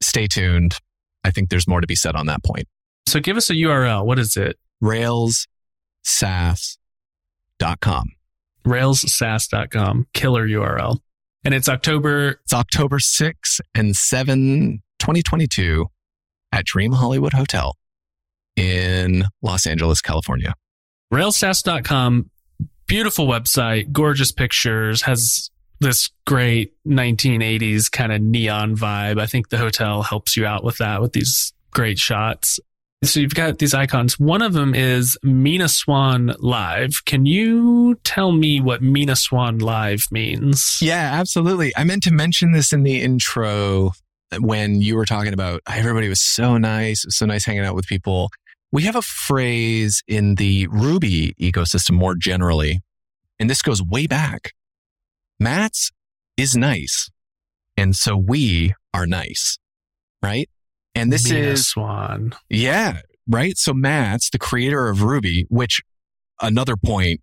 Stay 0.00 0.28
tuned. 0.28 0.76
I 1.24 1.32
think 1.32 1.48
there's 1.50 1.66
more 1.66 1.80
to 1.80 1.88
be 1.88 1.96
said 1.96 2.14
on 2.14 2.26
that 2.26 2.44
point. 2.44 2.68
So 3.06 3.20
give 3.20 3.36
us 3.36 3.50
a 3.50 3.54
URL. 3.54 4.04
What 4.04 4.18
is 4.18 4.36
it? 4.36 4.58
RailsSaaS.com. 4.82 5.46
RailsSaaS.com. 8.64 10.06
Killer 10.12 10.46
URL. 10.46 10.98
And 11.44 11.54
it's 11.54 11.68
October. 11.68 12.40
It's 12.44 12.52
October 12.52 12.98
6 12.98 13.60
and 13.74 13.96
7, 13.96 14.82
2022 14.98 15.86
at 16.52 16.64
Dream 16.64 16.92
Hollywood 16.92 17.32
Hotel 17.32 17.76
in 18.56 19.24
Los 19.42 19.66
Angeles, 19.66 20.00
California. 20.00 20.54
RailsSaaS.com, 21.12 22.30
beautiful 22.86 23.26
website, 23.26 23.90
gorgeous 23.92 24.32
pictures, 24.32 25.02
has 25.02 25.50
this 25.80 26.10
great 26.26 26.74
1980s 26.86 27.90
kind 27.90 28.12
of 28.12 28.20
neon 28.20 28.76
vibe. 28.76 29.18
I 29.18 29.26
think 29.26 29.48
the 29.48 29.58
hotel 29.58 30.02
helps 30.02 30.36
you 30.36 30.44
out 30.46 30.62
with 30.62 30.78
that 30.78 31.00
with 31.00 31.12
these 31.14 31.52
great 31.70 31.98
shots. 31.98 32.60
So 33.02 33.18
you've 33.18 33.34
got 33.34 33.58
these 33.58 33.72
icons. 33.72 34.18
One 34.18 34.42
of 34.42 34.52
them 34.52 34.74
is 34.74 35.16
MINASWAN 35.24 36.36
Live. 36.40 37.02
Can 37.06 37.24
you 37.24 37.94
tell 38.04 38.32
me 38.32 38.60
what 38.60 38.82
MINASWAN 38.82 39.62
Live 39.62 40.04
means? 40.10 40.76
Yeah, 40.82 41.10
absolutely. 41.14 41.72
I 41.78 41.84
meant 41.84 42.02
to 42.02 42.12
mention 42.12 42.52
this 42.52 42.74
in 42.74 42.82
the 42.82 43.00
intro 43.00 43.92
when 44.38 44.82
you 44.82 44.96
were 44.96 45.06
talking 45.06 45.32
about 45.32 45.62
everybody 45.66 46.10
was 46.10 46.20
so 46.20 46.58
nice, 46.58 47.06
was 47.06 47.16
so 47.16 47.24
nice 47.24 47.46
hanging 47.46 47.64
out 47.64 47.74
with 47.74 47.86
people. 47.86 48.28
We 48.70 48.82
have 48.82 48.96
a 48.96 49.02
phrase 49.02 50.02
in 50.06 50.34
the 50.34 50.66
Ruby 50.70 51.34
ecosystem 51.40 51.92
more 51.92 52.14
generally, 52.14 52.80
and 53.38 53.48
this 53.48 53.62
goes 53.62 53.82
way 53.82 54.06
back. 54.08 54.52
Matz 55.40 55.90
is 56.36 56.54
nice. 56.54 57.08
And 57.78 57.96
so 57.96 58.14
we 58.14 58.74
are 58.92 59.06
nice, 59.06 59.58
right? 60.22 60.50
And 60.94 61.12
this 61.12 61.30
Mina 61.30 61.46
is 61.48 61.68
Swan. 61.68 62.34
Yeah, 62.48 63.00
right. 63.28 63.56
So 63.56 63.72
Matz 63.72 64.30
the 64.30 64.38
creator 64.38 64.88
of 64.88 65.02
Ruby, 65.02 65.46
which 65.48 65.80
another 66.40 66.76
point 66.76 67.20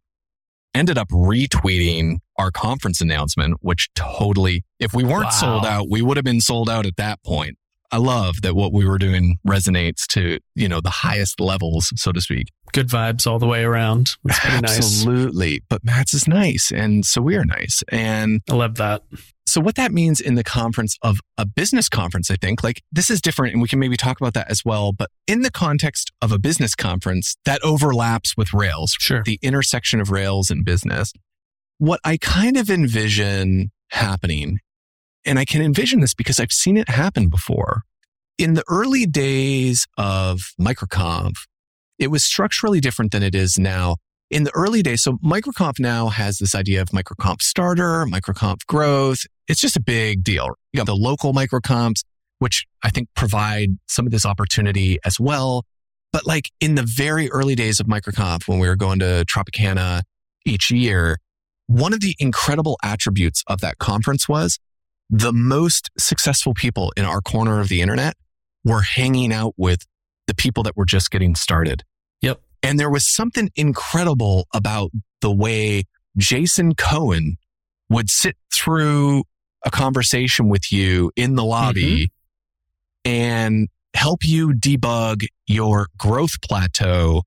ended 0.73 0.97
up 0.97 1.09
retweeting 1.09 2.17
our 2.37 2.51
conference 2.51 3.01
announcement, 3.01 3.57
which 3.61 3.89
totally, 3.95 4.63
if 4.79 4.93
we 4.93 5.03
weren't 5.03 5.25
Wow. 5.25 5.29
sold 5.31 5.65
out, 5.65 5.89
we 5.89 6.01
would 6.01 6.17
have 6.17 6.23
been 6.23 6.41
sold 6.41 6.69
out 6.69 6.85
at 6.85 6.95
that 6.97 7.21
point. 7.23 7.57
I 7.91 7.97
love 7.97 8.41
that 8.41 8.53
what 8.53 8.73
we 8.73 8.85
were 8.85 8.97
doing 8.97 9.37
resonates 9.47 10.05
to, 10.07 10.39
you 10.55 10.67
know, 10.67 10.81
the 10.81 10.89
highest 10.89 11.39
levels, 11.39 11.91
so 11.95 12.11
to 12.11 12.19
speak. 12.19 12.51
Good 12.73 12.89
vibes 12.89 13.25
all 13.25 13.39
the 13.39 13.47
way 13.47 13.63
around. 13.63 14.11
It's 14.25 14.39
pretty 14.39 14.59
nice. 14.61 14.77
Absolutely. 14.77 15.63
But 15.69 15.85
Matz 15.85 16.13
is 16.13 16.27
nice. 16.27 16.69
And 16.69 17.05
so 17.05 17.21
we 17.21 17.35
are 17.37 17.45
nice. 17.45 17.83
And 17.89 18.41
I 18.49 18.55
love 18.55 18.75
that. 18.75 19.03
So 19.47 19.61
what 19.61 19.75
that 19.75 19.91
means 19.93 20.19
in 20.19 20.35
the 20.35 20.43
conference 20.43 20.97
of 21.01 21.19
a 21.37 21.45
business 21.45 21.87
conference, 21.87 22.29
I 22.29 22.35
think, 22.35 22.63
like 22.63 22.81
this 22.91 23.09
is 23.09 23.21
different 23.21 23.53
and 23.53 23.61
we 23.61 23.67
can 23.67 23.79
maybe 23.79 23.95
talk 23.95 24.19
about 24.19 24.33
that 24.33 24.51
as 24.51 24.65
well. 24.65 24.91
But 24.91 25.09
in 25.25 25.41
the 25.41 25.51
context 25.51 26.11
of 26.21 26.31
a 26.31 26.37
business 26.39 26.75
conference 26.75 27.37
that 27.45 27.63
overlaps 27.63 28.35
with 28.35 28.53
Rails, 28.53 28.95
Sure. 28.99 29.23
the 29.23 29.39
intersection 29.41 30.01
of 30.01 30.11
Rails 30.11 30.51
and 30.51 30.65
business, 30.65 31.13
what 31.77 31.99
I 32.03 32.17
kind 32.17 32.57
of 32.57 32.69
envision 32.69 33.71
happening, 33.91 34.59
and 35.25 35.39
I 35.39 35.45
can 35.45 35.61
envision 35.61 36.01
this 36.01 36.13
because 36.13 36.39
I've 36.39 36.51
seen 36.51 36.75
it 36.75 36.89
happen 36.89 37.29
before. 37.29 37.83
In 38.37 38.53
the 38.53 38.63
early 38.69 39.05
days 39.05 39.87
of 39.97 40.53
MicroConf, 40.59 41.35
it 41.97 42.11
was 42.11 42.23
structurally 42.23 42.79
different 42.79 43.11
than 43.11 43.23
it 43.23 43.33
is 43.33 43.57
now. 43.57 43.95
In 44.29 44.43
the 44.43 44.51
early 44.53 44.83
days, 44.83 45.03
so 45.03 45.13
MicroConf 45.23 45.79
now 45.79 46.09
has 46.09 46.37
this 46.37 46.53
idea 46.53 46.81
of 46.81 46.89
MicroConf 46.89 47.41
Starter, 47.41 48.05
MicroConf 48.05 48.65
Growth. 48.67 49.25
It's 49.47 49.61
just 49.61 49.77
a 49.77 49.81
big 49.81 50.23
deal. 50.23 50.49
You 50.73 50.79
got 50.79 50.85
the 50.85 50.95
local 50.95 51.33
MicroConfs, 51.33 52.01
which 52.39 52.65
I 52.83 52.89
think 52.89 53.07
provide 53.15 53.77
some 53.87 54.05
of 54.05 54.11
this 54.11 54.25
opportunity 54.25 54.97
as 55.05 55.17
well. 55.17 55.63
But 56.11 56.25
like 56.25 56.49
in 56.59 56.75
the 56.75 56.83
very 56.83 57.31
early 57.31 57.55
days 57.55 57.79
of 57.79 57.87
MicroConf, 57.87 58.49
when 58.49 58.59
we 58.59 58.67
were 58.67 58.75
going 58.75 58.99
to 58.99 59.25
Tropicana 59.33 60.01
each 60.45 60.71
year, 60.71 61.19
one 61.67 61.93
of 61.93 62.01
the 62.01 62.15
incredible 62.19 62.77
attributes 62.83 63.43
of 63.47 63.61
that 63.61 63.77
conference 63.77 64.27
was 64.27 64.59
the 65.09 65.31
most 65.31 65.89
successful 65.97 66.53
people 66.53 66.91
in 66.97 67.05
our 67.05 67.21
corner 67.21 67.61
of 67.61 67.69
the 67.69 67.81
internet 67.81 68.15
were 68.65 68.81
hanging 68.81 69.31
out 69.31 69.53
with 69.55 69.85
the 70.27 70.35
people 70.35 70.63
that 70.63 70.75
were 70.75 70.85
just 70.85 71.11
getting 71.11 71.33
started. 71.33 71.83
And 72.63 72.79
there 72.79 72.89
was 72.89 73.07
something 73.07 73.49
incredible 73.55 74.47
about 74.53 74.91
the 75.21 75.31
way 75.31 75.83
Jason 76.17 76.75
Cohen 76.75 77.37
would 77.89 78.09
sit 78.09 78.35
through 78.53 79.23
a 79.65 79.71
conversation 79.71 80.49
with 80.49 80.71
you 80.71 81.11
in 81.15 81.35
the 81.35 81.43
lobby 81.43 82.11
mm-hmm. 83.05 83.11
and 83.11 83.67
help 83.93 84.25
you 84.25 84.49
debug 84.49 85.25
your 85.47 85.87
growth 85.97 86.41
plateau 86.41 87.23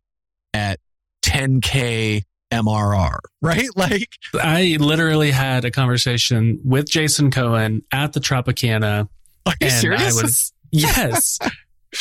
at 0.52 0.78
10K 1.22 2.22
MRR, 2.50 3.18
right? 3.42 3.68
Like, 3.76 4.08
I 4.34 4.76
literally 4.80 5.30
had 5.30 5.64
a 5.64 5.70
conversation 5.70 6.60
with 6.64 6.88
Jason 6.88 7.30
Cohen 7.30 7.82
at 7.92 8.12
the 8.12 8.20
Tropicana. 8.20 9.08
are 9.46 9.54
you 9.60 9.68
and 9.68 9.72
serious? 9.72 10.18
I 10.18 10.22
was, 10.22 10.52
yes. 10.70 11.38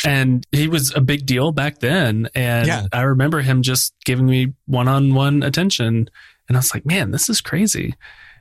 And 0.05 0.45
he 0.51 0.67
was 0.67 0.93
a 0.95 1.01
big 1.01 1.25
deal 1.25 1.51
back 1.51 1.79
then. 1.79 2.29
And 2.35 2.67
Yeah. 2.67 2.85
I 2.93 3.01
remember 3.01 3.41
him 3.41 3.61
just 3.61 3.93
giving 4.05 4.25
me 4.25 4.53
one 4.65 4.87
on 4.87 5.13
one 5.13 5.43
attention. 5.43 6.09
And 6.47 6.57
I 6.57 6.59
was 6.59 6.73
like, 6.73 6.85
man, 6.85 7.11
this 7.11 7.29
is 7.29 7.41
crazy. 7.41 7.95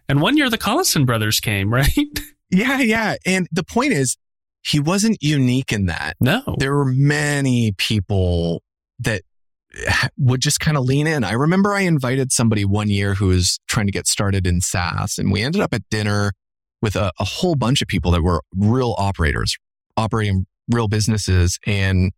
And 0.08 0.20
one 0.20 0.36
year 0.36 0.48
the 0.50 0.58
Collison 0.58 1.06
brothers 1.06 1.40
came, 1.40 1.70
right? 1.72 1.88
yeah, 2.50 2.80
yeah. 2.80 3.16
And 3.26 3.48
the 3.52 3.64
point 3.64 3.92
is, 3.92 4.16
he 4.62 4.80
wasn't 4.80 5.18
unique 5.22 5.72
in 5.72 5.86
that. 5.86 6.16
no. 6.20 6.42
there 6.58 6.74
were 6.74 6.84
many 6.84 7.72
people 7.78 8.62
that 8.98 9.22
would 10.18 10.40
just 10.40 10.58
kind 10.60 10.76
of 10.76 10.84
lean 10.84 11.06
in. 11.06 11.24
I 11.24 11.32
remember 11.32 11.72
I 11.72 11.82
invited 11.82 12.32
somebody 12.32 12.64
one 12.64 12.88
year 12.90 13.14
who 13.14 13.26
was 13.28 13.58
trying 13.68 13.86
to 13.86 13.92
get 13.92 14.06
started 14.06 14.46
in 14.46 14.60
SaaS, 14.60 15.16
and 15.18 15.30
we 15.30 15.42
ended 15.42 15.60
up 15.60 15.72
at 15.72 15.82
dinner 15.90 16.32
with 16.82 16.96
a, 16.96 17.12
a 17.20 17.24
whole 17.24 17.54
bunch 17.54 17.80
of 17.82 17.88
people 17.88 18.10
that 18.10 18.22
were 18.22 18.42
real 18.56 18.94
operators, 18.98 19.56
operating 19.96 20.46
real 20.70 20.88
businesses. 20.88 21.58
And 21.66 22.12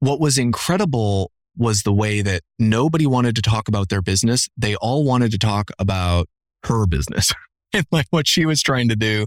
what 0.00 0.20
was 0.20 0.38
incredible 0.38 1.32
was 1.56 1.82
the 1.82 1.92
way 1.92 2.22
that 2.22 2.42
nobody 2.58 3.06
wanted 3.06 3.34
to 3.36 3.42
talk 3.42 3.68
about 3.68 3.88
their 3.88 4.02
business. 4.02 4.48
They 4.56 4.76
all 4.76 5.04
wanted 5.04 5.32
to 5.32 5.38
talk 5.38 5.70
about 5.78 6.28
her 6.64 6.86
business 6.86 7.32
and 7.72 7.86
like 7.90 8.06
what 8.10 8.26
she 8.26 8.46
was 8.46 8.62
trying 8.62 8.88
to 8.88 8.96
do 8.96 9.26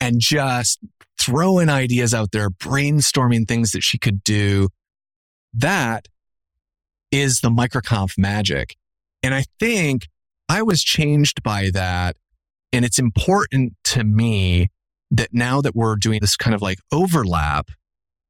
and 0.00 0.20
just 0.20 0.78
throwing 1.18 1.68
ideas 1.68 2.14
out 2.14 2.32
there, 2.32 2.50
brainstorming 2.50 3.46
things 3.46 3.72
that 3.72 3.82
she 3.82 3.98
could 3.98 4.22
do. 4.22 4.68
That 5.54 6.06
is 7.10 7.40
the 7.40 7.50
microconf 7.50 8.18
magic. 8.18 8.76
And 9.22 9.34
I 9.34 9.44
think 9.58 10.08
I 10.48 10.62
was 10.62 10.82
changed 10.82 11.42
by 11.42 11.70
that. 11.72 12.16
And 12.72 12.84
it's 12.84 12.98
important 12.98 13.74
to 13.84 14.04
me 14.04 14.68
that 15.10 15.30
now 15.32 15.60
that 15.62 15.74
we're 15.74 15.96
doing 15.96 16.20
this 16.20 16.36
kind 16.36 16.54
of 16.54 16.62
like 16.62 16.78
overlap, 16.92 17.70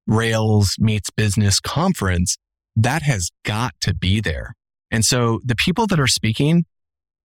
Rails 0.09 0.75
meets 0.79 1.11
business 1.11 1.61
conference, 1.61 2.37
that 2.75 3.03
has 3.03 3.31
got 3.45 3.75
to 3.83 3.95
be 3.95 4.21
there. 4.21 4.55
And 4.91 5.05
so 5.05 5.41
the 5.45 5.55
people 5.55 5.87
that 5.87 6.01
are 6.01 6.09
speaking 6.09 6.65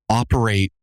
operate 0.09 0.73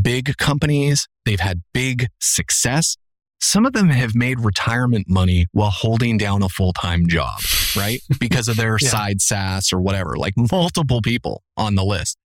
big 0.00 0.36
companies. 0.36 1.06
They've 1.24 1.40
had 1.40 1.62
big 1.72 2.06
success. 2.20 2.96
Some 3.40 3.66
of 3.66 3.72
them 3.72 3.88
have 3.90 4.14
made 4.14 4.40
retirement 4.40 5.06
money 5.08 5.46
while 5.52 5.70
holding 5.70 6.16
down 6.18 6.42
a 6.42 6.48
full 6.48 6.72
time 6.72 7.06
job, 7.06 7.40
right? 7.76 8.00
Because 8.18 8.48
of 8.48 8.56
their 8.56 8.78
yeah. 8.80 8.88
side 8.88 9.20
SaaS 9.20 9.72
or 9.72 9.80
whatever, 9.80 10.16
like 10.16 10.34
multiple 10.36 11.00
people 11.02 11.42
on 11.56 11.74
the 11.74 11.84
list. 11.84 12.16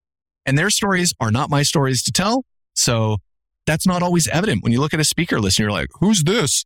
And 0.46 0.58
their 0.58 0.70
stories 0.70 1.14
are 1.20 1.32
not 1.32 1.50
my 1.50 1.64
stories 1.64 2.04
to 2.04 2.12
tell. 2.12 2.44
So 2.76 3.18
that's 3.66 3.86
not 3.86 4.02
always 4.02 4.28
evident 4.28 4.64
when 4.64 4.72
you 4.72 4.80
look 4.80 4.94
at 4.94 5.00
a 5.00 5.06
speaker 5.06 5.40
list 5.40 5.60
and 5.60 5.64
you're 5.64 5.72
like, 5.72 5.90
who's 6.00 6.24
this? 6.24 6.66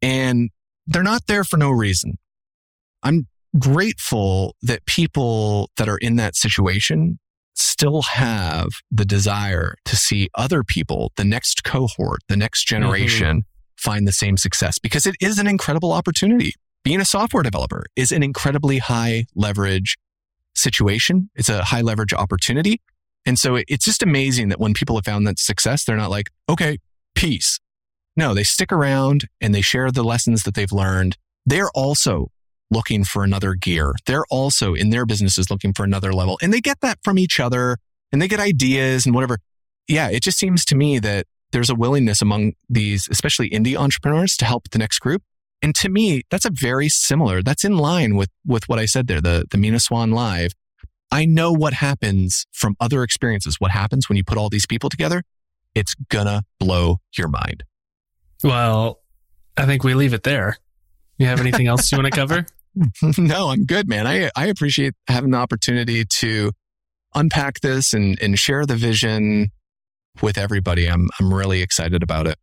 And 0.00 0.50
they're 0.90 1.02
not 1.02 1.26
there 1.26 1.44
for 1.44 1.56
no 1.56 1.70
reason. 1.70 2.18
I'm 3.02 3.28
grateful 3.58 4.56
that 4.62 4.84
people 4.86 5.70
that 5.76 5.88
are 5.88 5.96
in 5.98 6.16
that 6.16 6.36
situation 6.36 7.18
still 7.54 8.02
have 8.02 8.68
the 8.90 9.04
desire 9.04 9.76
to 9.84 9.96
see 9.96 10.28
other 10.34 10.62
people, 10.62 11.12
the 11.16 11.24
next 11.24 11.64
cohort, 11.64 12.20
the 12.28 12.36
next 12.36 12.66
mm-hmm. 12.66 12.82
generation 12.82 13.38
mm-hmm. 13.38 13.90
find 13.90 14.06
the 14.06 14.12
same 14.12 14.36
success 14.36 14.78
because 14.78 15.06
it 15.06 15.14
is 15.20 15.38
an 15.38 15.46
incredible 15.46 15.92
opportunity. 15.92 16.52
Being 16.82 17.00
a 17.00 17.04
software 17.04 17.42
developer 17.42 17.84
is 17.94 18.10
an 18.10 18.22
incredibly 18.22 18.78
high 18.78 19.26
leverage 19.34 19.96
situation. 20.54 21.30
It's 21.34 21.48
a 21.48 21.64
high 21.64 21.82
leverage 21.82 22.12
opportunity. 22.12 22.80
And 23.26 23.38
so 23.38 23.56
it's 23.68 23.84
just 23.84 24.02
amazing 24.02 24.48
that 24.48 24.58
when 24.58 24.74
people 24.74 24.96
have 24.96 25.04
found 25.04 25.26
that 25.26 25.38
success, 25.38 25.84
they're 25.84 25.96
not 25.96 26.10
like, 26.10 26.30
okay, 26.48 26.78
peace. 27.14 27.60
No, 28.20 28.34
they 28.34 28.42
stick 28.42 28.70
around 28.70 29.24
and 29.40 29.54
they 29.54 29.62
share 29.62 29.90
the 29.90 30.02
lessons 30.02 30.42
that 30.42 30.52
they've 30.52 30.70
learned. 30.70 31.16
They're 31.46 31.70
also 31.70 32.30
looking 32.70 33.02
for 33.02 33.24
another 33.24 33.54
gear. 33.54 33.94
They're 34.04 34.26
also 34.28 34.74
in 34.74 34.90
their 34.90 35.06
businesses 35.06 35.50
looking 35.50 35.72
for 35.72 35.84
another 35.84 36.12
level 36.12 36.38
and 36.42 36.52
they 36.52 36.60
get 36.60 36.82
that 36.82 36.98
from 37.02 37.18
each 37.18 37.40
other 37.40 37.78
and 38.12 38.20
they 38.20 38.28
get 38.28 38.38
ideas 38.38 39.06
and 39.06 39.14
whatever. 39.14 39.38
Yeah, 39.88 40.10
it 40.10 40.22
just 40.22 40.38
seems 40.38 40.66
to 40.66 40.74
me 40.74 40.98
that 40.98 41.28
there's 41.52 41.70
a 41.70 41.74
willingness 41.74 42.20
among 42.20 42.52
these, 42.68 43.08
especially 43.10 43.48
indie 43.48 43.74
entrepreneurs 43.74 44.36
to 44.36 44.44
help 44.44 44.68
the 44.68 44.76
next 44.76 44.98
group. 44.98 45.22
And 45.62 45.74
to 45.76 45.88
me, 45.88 46.20
that's 46.30 46.44
a 46.44 46.50
very 46.50 46.90
similar, 46.90 47.42
that's 47.42 47.64
in 47.64 47.78
line 47.78 48.16
with, 48.16 48.28
with 48.44 48.68
what 48.68 48.78
I 48.78 48.84
said 48.84 49.06
there, 49.06 49.22
the, 49.22 49.46
the 49.50 49.56
MINASWAN 49.56 50.12
Live. 50.12 50.52
I 51.10 51.24
know 51.24 51.52
what 51.52 51.72
happens 51.72 52.44
from 52.52 52.76
other 52.80 53.02
experiences. 53.02 53.56
What 53.60 53.70
happens 53.70 54.10
when 54.10 54.16
you 54.18 54.24
put 54.24 54.36
all 54.36 54.50
these 54.50 54.66
people 54.66 54.90
together? 54.90 55.22
It's 55.74 55.94
gonna 56.10 56.42
blow 56.58 56.98
your 57.16 57.28
mind. 57.28 57.64
Well, 58.42 59.00
I 59.56 59.66
think 59.66 59.84
we 59.84 59.94
leave 59.94 60.14
it 60.14 60.22
there. 60.22 60.56
You 61.18 61.26
have 61.26 61.40
anything 61.40 61.66
else 61.66 61.90
you 61.92 61.98
want 61.98 62.12
to 62.12 62.18
cover? 62.18 62.46
no, 63.18 63.48
I'm 63.48 63.64
good, 63.66 63.88
man. 63.88 64.06
I, 64.06 64.30
I 64.34 64.46
appreciate 64.46 64.94
having 65.06 65.32
the 65.32 65.38
opportunity 65.38 66.04
to 66.04 66.52
unpack 67.14 67.60
this 67.60 67.92
and, 67.92 68.20
and 68.22 68.38
share 68.38 68.64
the 68.64 68.76
vision 68.76 69.50
with 70.22 70.38
everybody. 70.38 70.86
I'm, 70.86 71.08
I'm 71.18 71.32
really 71.32 71.62
excited 71.62 72.02
about 72.02 72.26
it. 72.26 72.38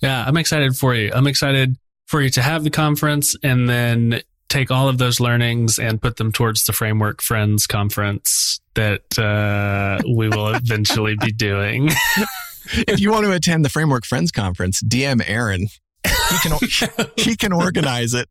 Yeah, 0.00 0.24
I'm 0.26 0.36
excited 0.36 0.76
for 0.76 0.94
you. 0.94 1.10
I'm 1.14 1.26
excited 1.26 1.76
for 2.06 2.22
you 2.22 2.30
to 2.30 2.42
have 2.42 2.64
the 2.64 2.70
conference 2.70 3.34
and 3.42 3.68
then 3.68 4.20
take 4.48 4.70
all 4.70 4.88
of 4.88 4.98
those 4.98 5.18
learnings 5.18 5.78
and 5.78 6.00
put 6.00 6.16
them 6.16 6.32
towards 6.32 6.64
the 6.64 6.72
Framework 6.72 7.20
Friends 7.20 7.66
conference 7.66 8.60
that 8.74 9.18
uh, 9.18 10.00
we 10.06 10.28
will 10.28 10.48
eventually 10.54 11.16
be 11.16 11.32
doing. 11.32 11.90
if 12.72 13.00
you 13.00 13.10
want 13.10 13.24
to 13.24 13.32
attend 13.32 13.64
the 13.64 13.68
Framework 13.68 14.04
Friends 14.04 14.30
conference, 14.30 14.82
DM 14.82 15.22
Aaron. 15.26 15.68
He 16.04 16.36
can 16.42 17.06
he 17.16 17.36
can 17.36 17.52
organize 17.52 18.14
it 18.14 18.28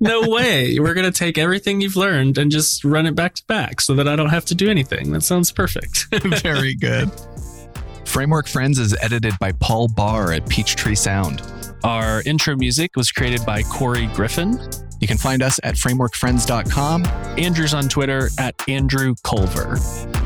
no 0.00 0.28
way. 0.28 0.78
We're 0.78 0.94
going 0.94 1.10
to 1.10 1.16
take 1.16 1.38
everything 1.38 1.80
you've 1.80 1.96
learned 1.96 2.38
and 2.38 2.50
just 2.50 2.84
run 2.84 3.06
it 3.06 3.14
back 3.14 3.34
to 3.34 3.44
back 3.46 3.80
so 3.80 3.94
that 3.94 4.08
I 4.08 4.16
don't 4.16 4.30
have 4.30 4.44
to 4.46 4.54
do 4.54 4.70
anything. 4.70 5.12
That 5.12 5.22
sounds 5.22 5.52
perfect. 5.52 6.06
Very 6.42 6.74
good. 6.74 7.10
Framework 8.04 8.48
Friends 8.48 8.78
is 8.78 8.96
edited 9.00 9.34
by 9.38 9.52
Paul 9.52 9.88
Barr 9.88 10.32
at 10.32 10.48
Peachtree 10.48 10.96
Sound. 10.96 11.42
Our 11.84 12.22
intro 12.22 12.56
music 12.56 12.96
was 12.96 13.12
created 13.12 13.46
by 13.46 13.62
Corey 13.62 14.06
Griffin. 14.08 14.58
You 15.00 15.06
can 15.06 15.16
find 15.16 15.42
us 15.42 15.58
at 15.62 15.76
frameworkfriends.com. 15.76 17.06
Andrew's 17.38 17.72
on 17.72 17.88
Twitter 17.88 18.28
at 18.38 18.54
Andrew 18.68 19.14
Culver. 19.22 19.78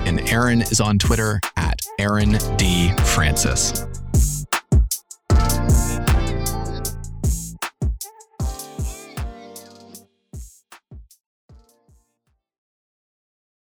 And 0.07 0.29
Aaron 0.29 0.63
is 0.63 0.81
on 0.81 0.99
Twitter 0.99 1.41
at 1.57 1.84
Aaron 1.99 2.39
D. 2.57 2.93
Francis. 3.15 3.87